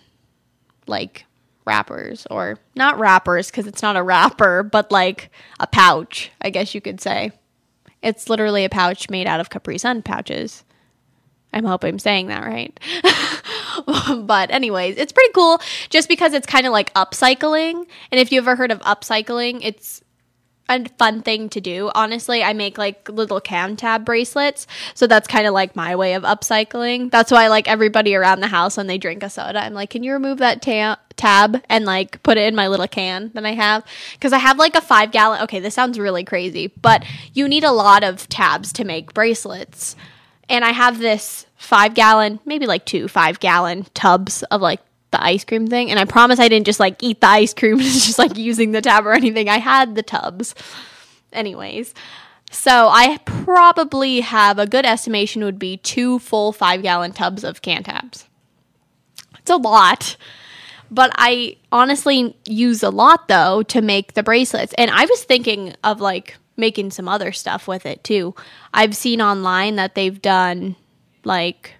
[0.87, 1.25] like
[1.65, 6.73] wrappers or not wrappers because it's not a wrapper, but like a pouch, I guess
[6.73, 7.31] you could say.
[8.01, 10.63] It's literally a pouch made out of Capri Sun pouches.
[11.53, 12.79] I'm hoping I'm saying that right.
[14.25, 15.59] but anyways, it's pretty cool
[15.89, 17.85] just because it's kind of like upcycling.
[18.11, 20.01] And if you've ever heard of upcycling, it's
[20.69, 21.91] a fun thing to do.
[21.93, 24.67] Honestly, I make like little cam tab bracelets.
[24.93, 27.11] So that's kind of like my way of upcycling.
[27.11, 30.03] That's why like everybody around the house when they drink a soda, I'm like, "Can
[30.03, 33.53] you remove that ta- tab and like put it in my little can that I
[33.53, 33.83] have?"
[34.21, 35.41] Cuz I have like a 5 gallon.
[35.41, 39.95] Okay, this sounds really crazy, but you need a lot of tabs to make bracelets.
[40.51, 45.23] And I have this 5 gallon, maybe like 2 5 gallon tubs of like the
[45.23, 45.89] ice cream thing.
[45.89, 48.81] And I promise I didn't just like eat the ice cream, just like using the
[48.81, 49.47] tab or anything.
[49.49, 50.53] I had the tubs.
[51.31, 51.93] Anyways,
[52.51, 57.61] so I probably have a good estimation would be two full five gallon tubs of
[57.61, 58.27] can tabs.
[59.39, 60.17] It's a lot.
[60.93, 64.73] But I honestly use a lot though to make the bracelets.
[64.77, 68.33] And I was thinking of like making some other stuff with it too.
[68.73, 70.77] I've seen online that they've done
[71.25, 71.73] like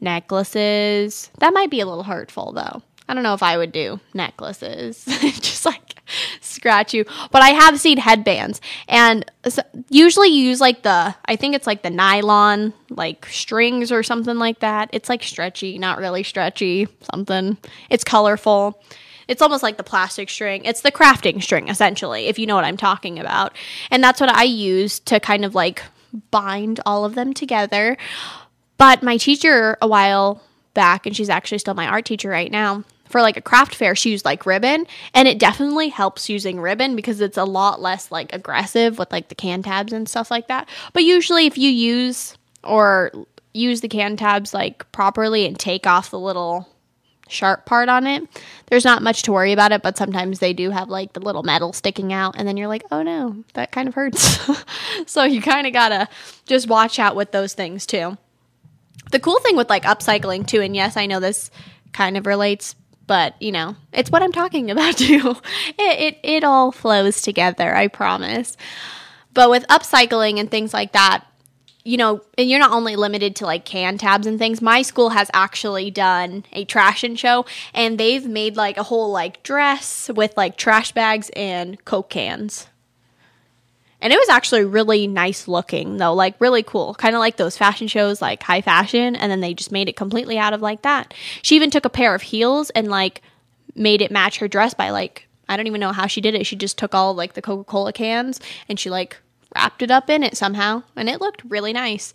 [0.00, 1.30] necklaces.
[1.38, 2.82] That might be a little hurtful though.
[3.08, 5.04] I don't know if I would do necklaces.
[5.20, 6.00] Just like
[6.40, 7.04] scratch you.
[7.30, 8.60] But I have seen headbands.
[8.88, 13.92] And so usually you use like the, I think it's like the nylon, like strings
[13.92, 14.90] or something like that.
[14.92, 17.56] It's like stretchy, not really stretchy, something.
[17.90, 18.82] It's colorful.
[19.28, 20.64] It's almost like the plastic string.
[20.64, 23.56] It's the crafting string, essentially, if you know what I'm talking about.
[23.90, 25.82] And that's what I use to kind of like
[26.30, 27.96] bind all of them together.
[28.78, 30.42] But my teacher a while
[30.74, 33.94] back, and she's actually still my art teacher right now, for like a craft fair,
[33.94, 38.10] she used like ribbon, and it definitely helps using ribbon because it's a lot less
[38.10, 40.68] like aggressive with like the can tabs and stuff like that.
[40.92, 43.12] But usually, if you use or
[43.52, 46.68] use the can tabs like properly and take off the little
[47.28, 48.22] sharp part on it,
[48.66, 49.82] there's not much to worry about it.
[49.82, 52.84] But sometimes they do have like the little metal sticking out, and then you're like,
[52.90, 54.38] oh no, that kind of hurts.
[55.06, 56.08] so you kind of gotta
[56.46, 58.16] just watch out with those things too
[59.10, 61.50] the cool thing with like upcycling too, and yes, I know this
[61.92, 62.74] kind of relates,
[63.06, 65.36] but you know, it's what I'm talking about too.
[65.78, 68.56] It, it, it all flows together, I promise.
[69.34, 71.24] But with upcycling and things like that,
[71.86, 74.60] you know, and you're not only limited to like can tabs and things.
[74.60, 79.12] My school has actually done a trash and show, and they've made like a whole
[79.12, 82.66] like dress with like trash bags and Coke cans.
[84.00, 86.94] And it was actually really nice looking, though, like really cool.
[86.94, 89.96] Kind of like those fashion shows, like high fashion, and then they just made it
[89.96, 91.14] completely out of like that.
[91.42, 93.22] She even took a pair of heels and like
[93.76, 96.46] made it match her dress by like, I don't even know how she did it.
[96.46, 99.18] She just took all like the Coca Cola cans and she like
[99.54, 102.12] wrapped it up in it somehow, and it looked really nice.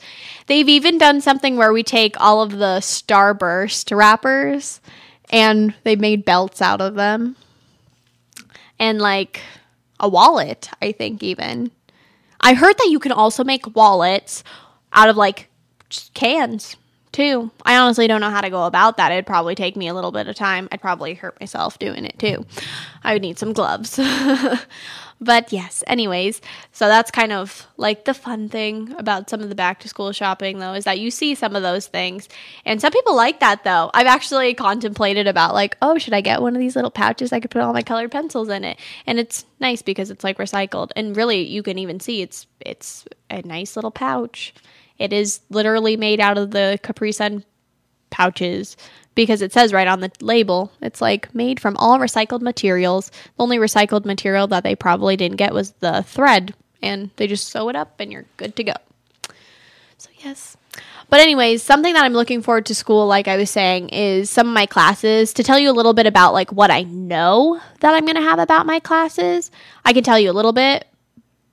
[0.48, 4.82] They've even done something where we take all of the Starburst wrappers
[5.32, 7.36] and they made belts out of them.
[8.78, 9.42] And like
[10.00, 11.72] a wallet, I think, even.
[12.42, 14.44] I heard that you can also make wallets
[14.94, 15.50] out of like
[16.14, 16.76] cans
[17.12, 17.52] too.
[17.66, 19.12] I honestly don't know how to go about that.
[19.12, 20.68] It'd probably take me a little bit of time.
[20.72, 22.46] I'd probably hurt myself doing it too.
[23.04, 24.00] I would need some gloves.
[25.24, 29.56] But yes, anyways, so that's kind of like the fun thing about some of the
[29.56, 32.28] back to school shopping though is that you see some of those things.
[32.66, 33.92] And some people like that though.
[33.94, 37.40] I've actually contemplated about like, oh, should I get one of these little pouches I
[37.40, 38.80] could put all my colored pencils in it?
[39.06, 40.90] And it's nice because it's like recycled.
[40.96, 44.56] And really you can even see it's it's a nice little pouch.
[44.98, 47.46] It is literally made out of the Capri Sun
[48.10, 48.76] pouches
[49.16, 53.10] because it says right on the label, it's like made from all recycled materials.
[53.10, 57.50] The only recycled material that they probably didn't get was the thread, and they just
[57.50, 58.74] sew it up and you're good to go.
[59.98, 60.58] So, yes.
[61.10, 64.48] But, anyways, something that I'm looking forward to school, like I was saying, is some
[64.48, 65.34] of my classes.
[65.34, 68.22] To tell you a little bit about like what I know that I'm going to
[68.22, 69.52] have about my classes,
[69.84, 70.88] I can tell you a little bit,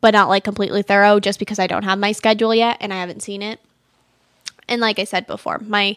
[0.00, 3.00] but not like completely thorough just because I don't have my schedule yet and I
[3.00, 3.58] haven't seen it.
[4.68, 5.96] And like I said before, my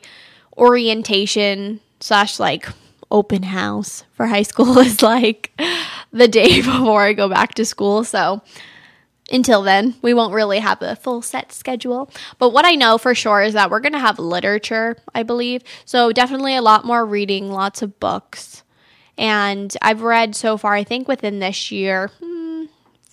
[0.58, 2.68] orientation slash like
[3.10, 5.52] open house for high school is like
[6.12, 8.04] the day before I go back to school.
[8.04, 8.42] So
[9.32, 12.10] until then, we won't really have a full set schedule.
[12.38, 15.64] But what I know for sure is that we're going to have literature, I believe.
[15.86, 18.64] So definitely a lot more reading, lots of books.
[19.18, 22.31] And I've read so far, I think within this year, hmm,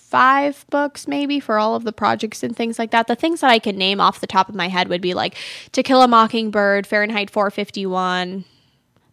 [0.09, 3.07] five books maybe for all of the projects and things like that.
[3.07, 5.37] The things that I can name off the top of my head would be like
[5.73, 8.45] To Kill a Mockingbird, Fahrenheit 451,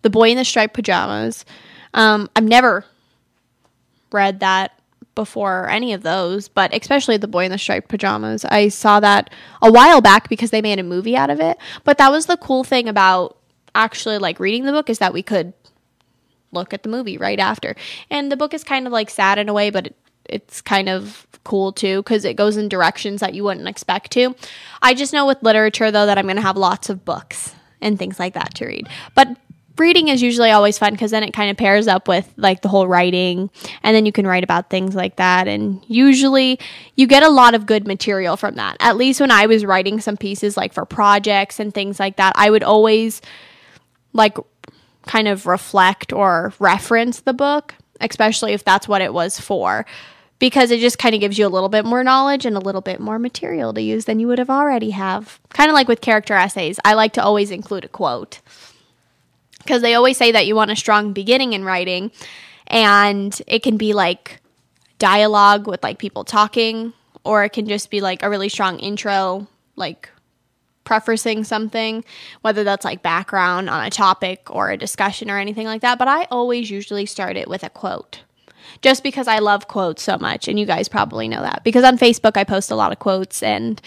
[0.04, 1.44] The Boy in the Striped Pajamas.
[1.94, 2.86] Um, I've never
[4.12, 4.80] read that
[5.16, 8.46] before any of those, but especially The Boy in the Striped Pajamas.
[8.46, 9.30] I saw that
[9.62, 11.58] a while back because they made a movie out of it.
[11.84, 13.38] But that was the cool thing about
[13.74, 15.52] actually like reading the book is that we could
[16.54, 17.76] look at the movie right after.
[18.10, 19.96] And the book is kind of like sad in a way, but it,
[20.30, 24.36] it's kind of cool too because it goes in directions that you wouldn't expect to.
[24.82, 27.98] I just know with literature though that I'm going to have lots of books and
[27.98, 28.90] things like that to read.
[29.14, 29.38] But
[29.78, 32.68] reading is usually always fun because then it kind of pairs up with like the
[32.68, 33.50] whole writing
[33.84, 36.60] and then you can write about things like that and usually
[36.96, 40.00] you get a lot of good material from that at least when i was writing
[40.00, 43.22] some pieces like for projects and things like that i would always
[44.14, 44.38] like
[45.06, 49.86] kind of reflect or reference the book especially if that's what it was for
[50.40, 52.82] because it just kind of gives you a little bit more knowledge and a little
[52.82, 55.40] bit more material to use than you would have already have.
[55.50, 58.42] Kind of like with character essays, I like to always include a quote
[59.60, 62.12] because they always say that you want a strong beginning in writing
[62.68, 64.40] and it can be like
[65.00, 69.48] dialogue with like people talking or it can just be like a really strong intro
[69.76, 70.10] like
[70.84, 72.06] prefacing something
[72.42, 76.08] whether that's like background on a topic or a discussion or anything like that but
[76.08, 78.22] i always usually start it with a quote
[78.82, 80.48] just because I love quotes so much.
[80.48, 83.44] And you guys probably know that because on Facebook, I post a lot of quotes
[83.44, 83.82] and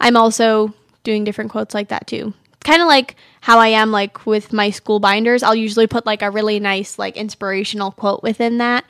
[0.00, 0.74] I'm also
[1.04, 2.34] doing different quotes like that too.
[2.64, 5.42] Kind of like how I am like with my school binders.
[5.42, 8.84] I'll usually put like a really nice, like inspirational quote within that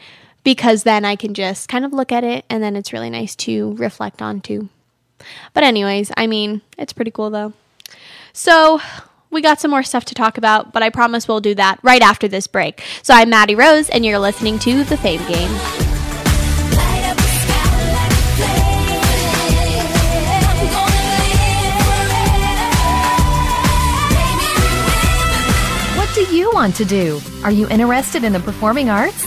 [0.45, 3.37] because then I can just kind of look at it and then it's really nice
[3.37, 4.69] to reflect on too.
[5.53, 7.53] But, anyways, I mean, it's pretty cool though.
[8.33, 8.81] So,
[9.31, 12.03] we got some more stuff to talk about, but I promise we'll do that right
[12.03, 12.83] after this break.
[13.03, 15.51] So I'm Maddie Rose, and you're listening to The Fame Game.
[25.97, 27.21] What do you want to do?
[27.45, 29.27] Are you interested in the performing arts?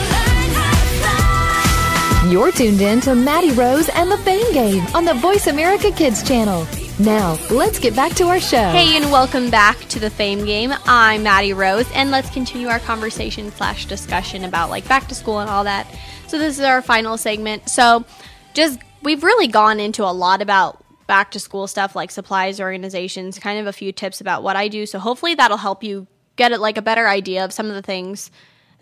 [2.31, 6.23] You're tuned in to Maddie Rose and the Fame Game on the Voice America Kids
[6.23, 6.65] channel.
[6.97, 8.69] Now, let's get back to our show.
[8.69, 10.71] Hey, and welcome back to the Fame Game.
[10.85, 15.39] I'm Maddie Rose, and let's continue our conversation slash discussion about like back to school
[15.39, 15.93] and all that.
[16.27, 17.67] So this is our final segment.
[17.69, 18.05] So,
[18.53, 23.39] just we've really gone into a lot about back to school stuff like supplies, organizations,
[23.39, 24.85] kind of a few tips about what I do.
[24.85, 26.07] So hopefully that'll help you
[26.37, 28.31] get it like a better idea of some of the things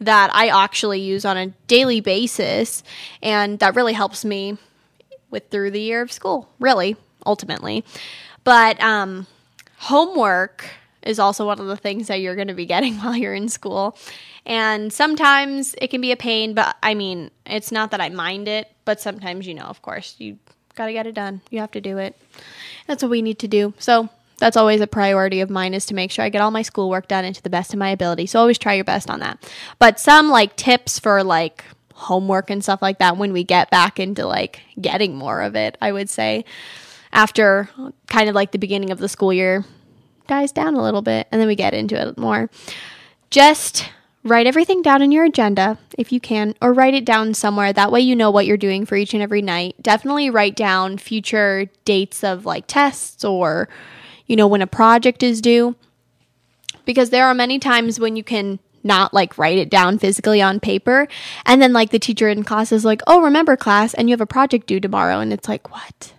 [0.02, 2.84] that I actually use on a daily basis,
[3.22, 4.58] and that really helps me
[5.30, 6.50] with through the year of school.
[6.60, 6.95] Really,
[7.26, 7.84] ultimately,
[8.43, 9.28] but um,
[9.78, 10.66] homework
[11.04, 13.50] is also one of the things that you're going to be getting while you're in
[13.50, 13.97] school.
[14.45, 18.47] And sometimes it can be a pain, but I mean, it's not that I mind
[18.47, 20.38] it, but sometimes, you know, of course, you
[20.76, 21.41] got to get it done.
[21.50, 22.18] You have to do it.
[22.88, 23.74] That's what we need to do.
[23.80, 26.61] So that's always a priority of mine is to make sure I get all my
[26.61, 28.25] schoolwork done and to the best of my ability.
[28.25, 29.43] So always try your best on that.
[29.77, 31.63] But some like tips for like
[31.93, 35.77] homework and stuff like that when we get back into like getting more of it,
[35.81, 36.45] I would say
[37.11, 37.69] after
[38.07, 39.65] kind of like the beginning of the school year
[40.27, 42.49] dies down a little bit and then we get into it more.
[43.29, 43.89] Just
[44.23, 47.73] write everything down in your agenda if you can, or write it down somewhere.
[47.73, 49.75] That way you know what you're doing for each and every night.
[49.81, 53.69] Definitely write down future dates of like tests or
[54.30, 55.75] you know, when a project is due.
[56.86, 60.61] Because there are many times when you can not like write it down physically on
[60.61, 61.09] paper.
[61.45, 64.21] And then like the teacher in class is like, oh, remember class, and you have
[64.21, 65.19] a project due tomorrow.
[65.19, 66.13] And it's like, what?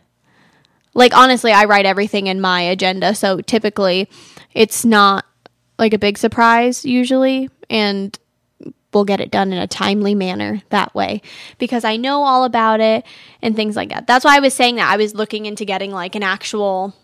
[0.95, 4.09] like honestly, I write everything in my agenda, so typically
[4.55, 5.25] it's not
[5.79, 8.19] like a big surprise usually and
[8.93, 11.23] we'll get it done in a timely manner that way
[11.59, 13.07] because I know all about it
[13.41, 14.07] and things like that.
[14.07, 16.95] That's why I was saying that I was looking into getting like an actual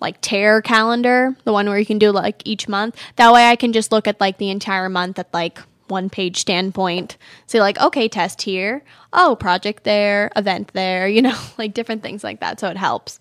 [0.00, 2.96] like tear calendar, the one where you can do like each month.
[3.16, 6.38] That way I can just look at like the entire month at like one page
[6.38, 7.16] standpoint.
[7.46, 8.82] Say like, okay, test here.
[9.12, 12.60] Oh, project there, event there, you know, like different things like that.
[12.60, 13.18] So it helps.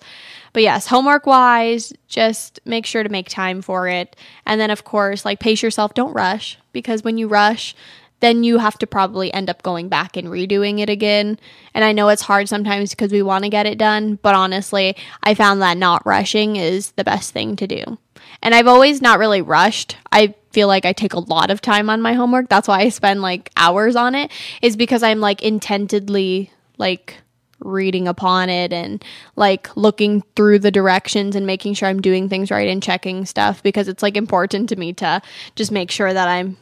[0.53, 4.15] But yes, homework wise, just make sure to make time for it.
[4.45, 7.76] And then of course, like pace yourself, don't rush because when you rush,
[8.20, 11.39] then you have to probably end up going back and redoing it again.
[11.74, 14.95] And I know it's hard sometimes because we want to get it done, but honestly,
[15.24, 17.97] I found that not rushing is the best thing to do.
[18.41, 19.97] And I've always not really rushed.
[20.11, 22.49] I feel like I take a lot of time on my homework.
[22.49, 27.18] That's why I spend like hours on it, is because I'm like intentedly like
[27.59, 29.03] reading upon it and
[29.36, 33.63] like looking through the directions and making sure I'm doing things right and checking stuff
[33.63, 35.22] because it's like important to me to
[35.55, 36.57] just make sure that I'm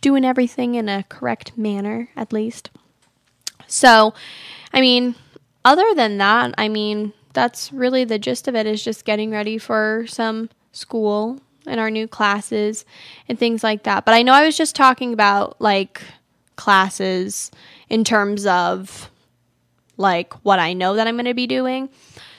[0.00, 2.70] doing everything in a correct manner, at least.
[3.66, 4.14] So,
[4.72, 5.14] I mean,
[5.64, 9.58] other than that, I mean, that's really the gist of it is just getting ready
[9.58, 12.84] for some school and our new classes
[13.28, 14.04] and things like that.
[14.04, 16.02] But I know I was just talking about like
[16.56, 17.50] classes
[17.88, 19.10] in terms of
[19.96, 21.88] like what I know that I'm going to be doing.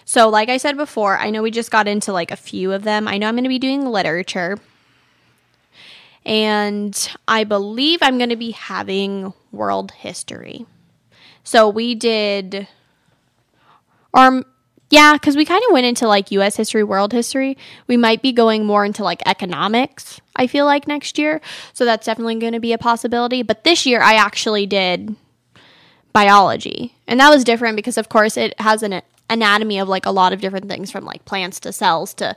[0.06, 2.84] So, like I said before, I know we just got into like a few of
[2.84, 3.08] them.
[3.08, 4.58] I know I'm going to be doing literature
[6.26, 10.66] and I believe I'm going to be having world history.
[11.44, 12.68] So we did,
[14.14, 14.44] or
[14.90, 17.58] yeah, because we kind of went into like US history, world history.
[17.88, 21.42] We might be going more into like economics, I feel like next year.
[21.74, 23.44] So that's definitely going to be a possibility.
[23.44, 25.16] But this year I actually did
[26.14, 26.96] biology.
[27.08, 30.34] And that was different because, of course, it has an anatomy of like a lot
[30.34, 32.36] of different things from like plants to cells to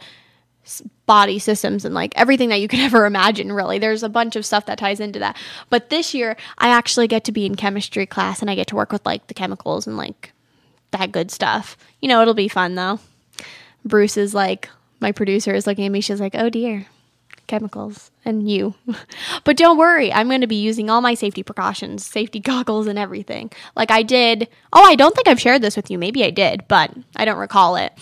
[1.08, 3.80] body systems and like everything that you could ever imagine really.
[3.80, 5.36] There's a bunch of stuff that ties into that.
[5.70, 8.76] But this year i actually get to be in chemistry class and i get to
[8.76, 10.32] work with like the chemicals and like
[10.92, 11.76] that good stuff.
[12.00, 13.00] You know it'll be fun though.
[13.84, 14.68] Bruce is like
[15.00, 16.00] my producer is looking at me.
[16.00, 16.86] She's like oh dear
[17.48, 18.74] chemicals and you.
[19.44, 22.98] But don't worry i'm going to be using all my safety precautions safety goggles and
[22.98, 23.50] everything.
[23.74, 25.96] Like i did oh i don't think i've shared this with you.
[25.96, 27.94] Maybe i did but i don't recall it.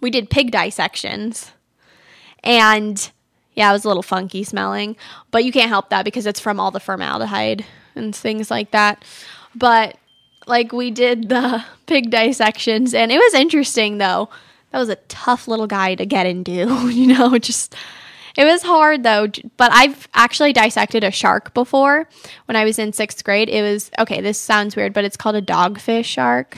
[0.00, 1.52] We did pig dissections
[2.46, 3.10] and
[3.54, 4.96] yeah, it was a little funky smelling,
[5.30, 9.04] but you can't help that because it's from all the formaldehyde and things like that.
[9.54, 9.96] But
[10.46, 14.30] like we did the pig dissections and it was interesting though.
[14.70, 17.74] That was a tough little guy to get into, you know, just
[18.36, 22.06] it was hard though, but I've actually dissected a shark before
[22.44, 23.48] when I was in 6th grade.
[23.48, 26.56] It was okay, this sounds weird, but it's called a dogfish shark.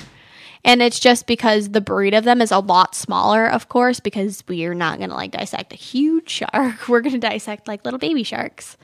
[0.64, 4.42] And it's just because the breed of them is a lot smaller, of course, because
[4.48, 6.88] we're not going to like dissect a huge shark.
[6.88, 8.76] We're going to dissect like little baby sharks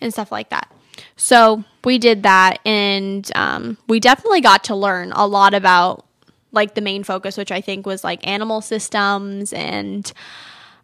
[0.00, 0.70] and stuff like that.
[1.16, 6.06] So we did that, and um, we definitely got to learn a lot about
[6.52, 10.10] like the main focus, which I think was like animal systems and.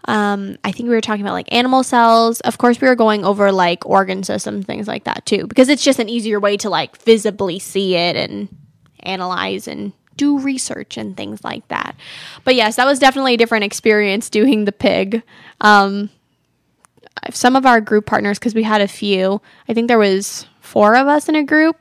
[0.06, 2.40] Um, I think we were talking about like animal cells.
[2.40, 5.84] Of course, we were going over like organ systems, things like that too, because it's
[5.84, 8.48] just an easier way to like visibly see it and
[9.00, 11.96] analyze and do research and things like that.
[12.44, 15.22] But yes, that was definitely a different experience doing the pig.
[15.60, 16.10] Um,
[17.30, 20.94] some of our group partners, because we had a few, I think there was four
[20.96, 21.76] of us in a group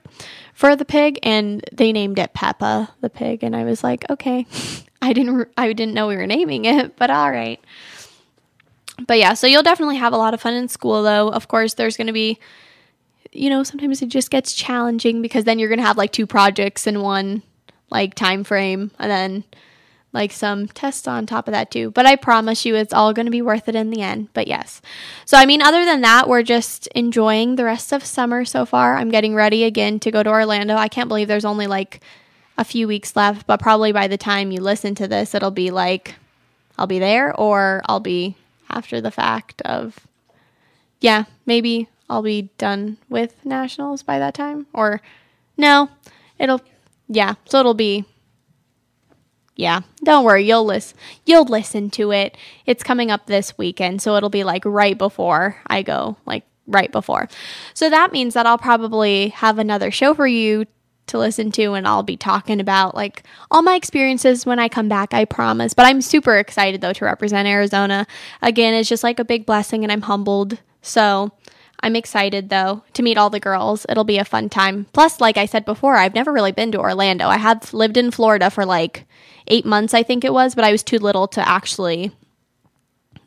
[0.53, 4.45] for the pig, and they named it Peppa the pig, and I was like, okay,
[5.01, 7.63] I didn't, I didn't know we were naming it, but all right.
[9.07, 11.29] But yeah, so you'll definitely have a lot of fun in school, though.
[11.29, 12.37] Of course, there's going to be,
[13.31, 16.27] you know, sometimes it just gets challenging because then you're going to have like two
[16.27, 17.41] projects in one
[17.89, 19.43] like time frame and then
[20.11, 21.91] like some tests on top of that too.
[21.91, 24.29] But I promise you it's all going to be worth it in the end.
[24.33, 24.81] But yes.
[25.25, 28.97] So I mean other than that, we're just enjoying the rest of summer so far.
[28.97, 30.75] I'm getting ready again to go to Orlando.
[30.75, 32.01] I can't believe there's only like
[32.57, 35.71] a few weeks left, but probably by the time you listen to this, it'll be
[35.71, 36.15] like
[36.77, 38.35] I'll be there or I'll be
[38.69, 39.99] after the fact of
[41.01, 45.01] yeah, maybe I'll be done with nationals by that time or
[45.55, 45.89] no,
[46.39, 46.61] it'll
[47.09, 48.05] yeah, so it'll be
[49.55, 52.37] yeah, don't worry, you'll listen you'll listen to it.
[52.65, 56.91] It's coming up this weekend, so it'll be like right before I go, like right
[56.91, 57.27] before.
[57.73, 60.65] So that means that I'll probably have another show for you
[61.09, 64.87] to listen to and I'll be talking about like all my experiences when I come
[64.87, 65.73] back, I promise.
[65.73, 68.07] But I'm super excited though to represent Arizona.
[68.41, 70.59] Again, it's just like a big blessing and I'm humbled.
[70.81, 71.31] So,
[71.81, 73.85] I'm excited though to meet all the girls.
[73.87, 74.85] It'll be a fun time.
[74.93, 77.27] Plus, like I said before, I've never really been to Orlando.
[77.27, 79.05] I have lived in Florida for like
[79.47, 82.11] eight months, I think it was, but I was too little to actually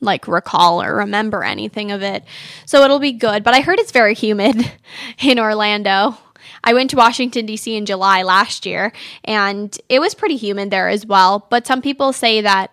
[0.01, 2.25] like recall or remember anything of it.
[2.67, 3.45] So it'll be good.
[3.45, 4.71] But I heard it's very humid
[5.19, 6.17] in Orlando.
[6.65, 7.75] I went to Washington, D.C.
[7.75, 8.93] in July last year,
[9.25, 11.47] and it was pretty humid there as well.
[11.51, 12.73] But some people say that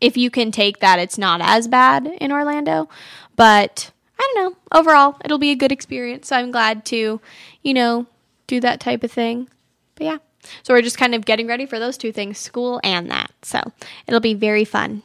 [0.00, 2.88] if you can take that, it's not as bad in Orlando.
[3.36, 4.56] But I don't know.
[4.72, 6.28] Overall, it'll be a good experience.
[6.28, 7.20] So I'm glad to,
[7.62, 8.06] you know,
[8.46, 9.48] do that type of thing.
[9.94, 10.18] But yeah.
[10.62, 13.32] So we're just kind of getting ready for those two things school and that.
[13.42, 13.60] So
[14.06, 15.02] it'll be very fun.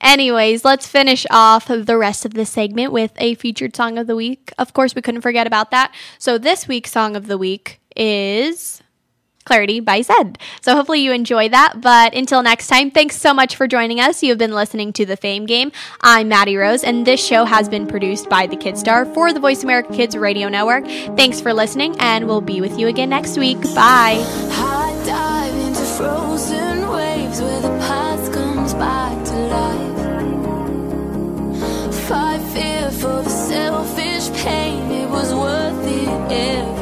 [0.00, 4.16] Anyways, let's finish off the rest of this segment with a featured song of the
[4.16, 4.50] week.
[4.56, 5.94] Of course, we couldn't forget about that.
[6.18, 8.82] So this week's song of the week is
[9.44, 10.36] Clarity by Zedd.
[10.60, 11.80] So hopefully you enjoy that.
[11.80, 14.22] But until next time, thanks so much for joining us.
[14.22, 15.72] You have been listening to The Fame Game.
[16.00, 19.64] I'm Maddie Rose, and this show has been produced by the Kidstar for the Voice
[19.64, 20.84] America Kids Radio Network.
[21.16, 23.60] Thanks for listening, and we'll be with you again next week.
[23.74, 24.24] Bye.
[25.06, 29.80] Dive into frozen waves where the past comes back to life.
[32.52, 36.79] Fear for the selfish pain, it was worth it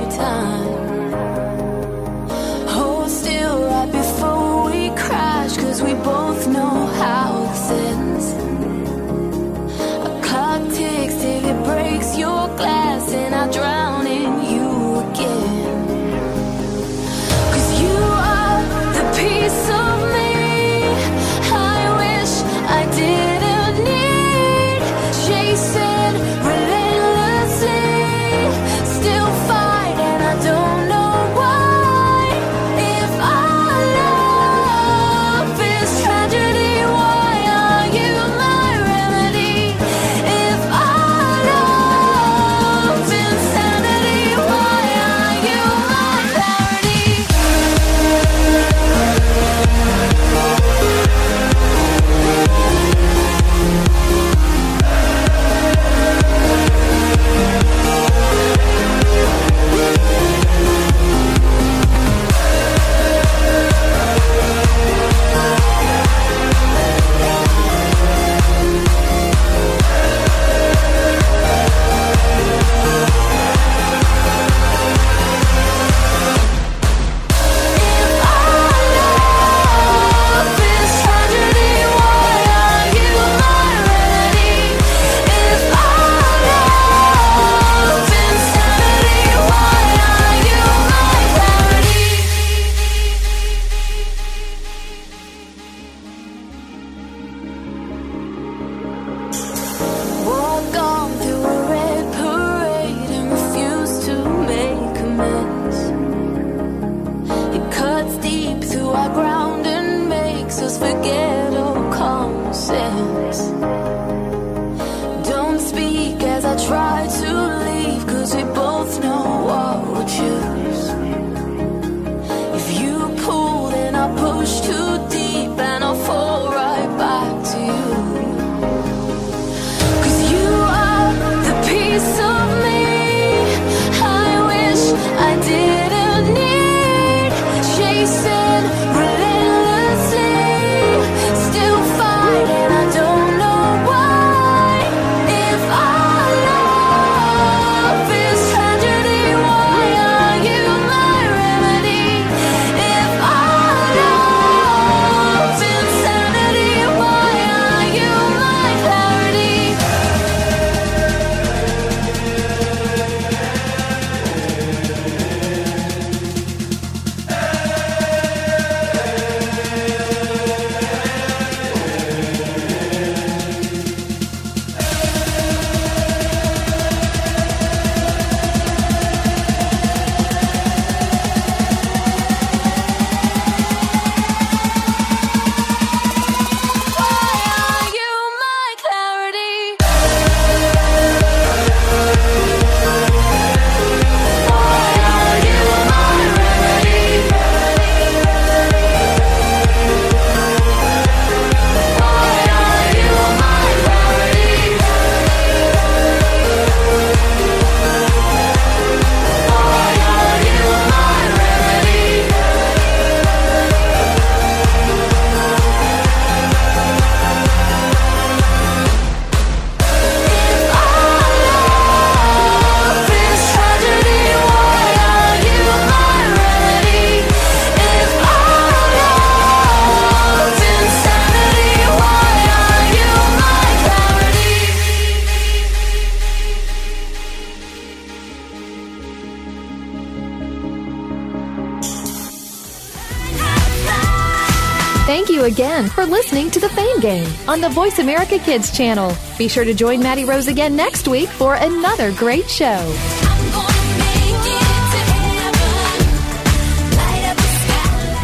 [247.58, 249.12] on the Voice America Kids channel.
[249.36, 252.78] Be sure to join Maddie Rose again next week for another great show.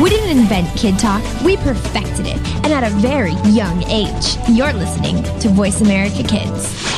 [0.00, 4.36] We didn't invent Kid Talk, we perfected it, and at a very young age.
[4.48, 6.93] You're listening to Voice America Kids.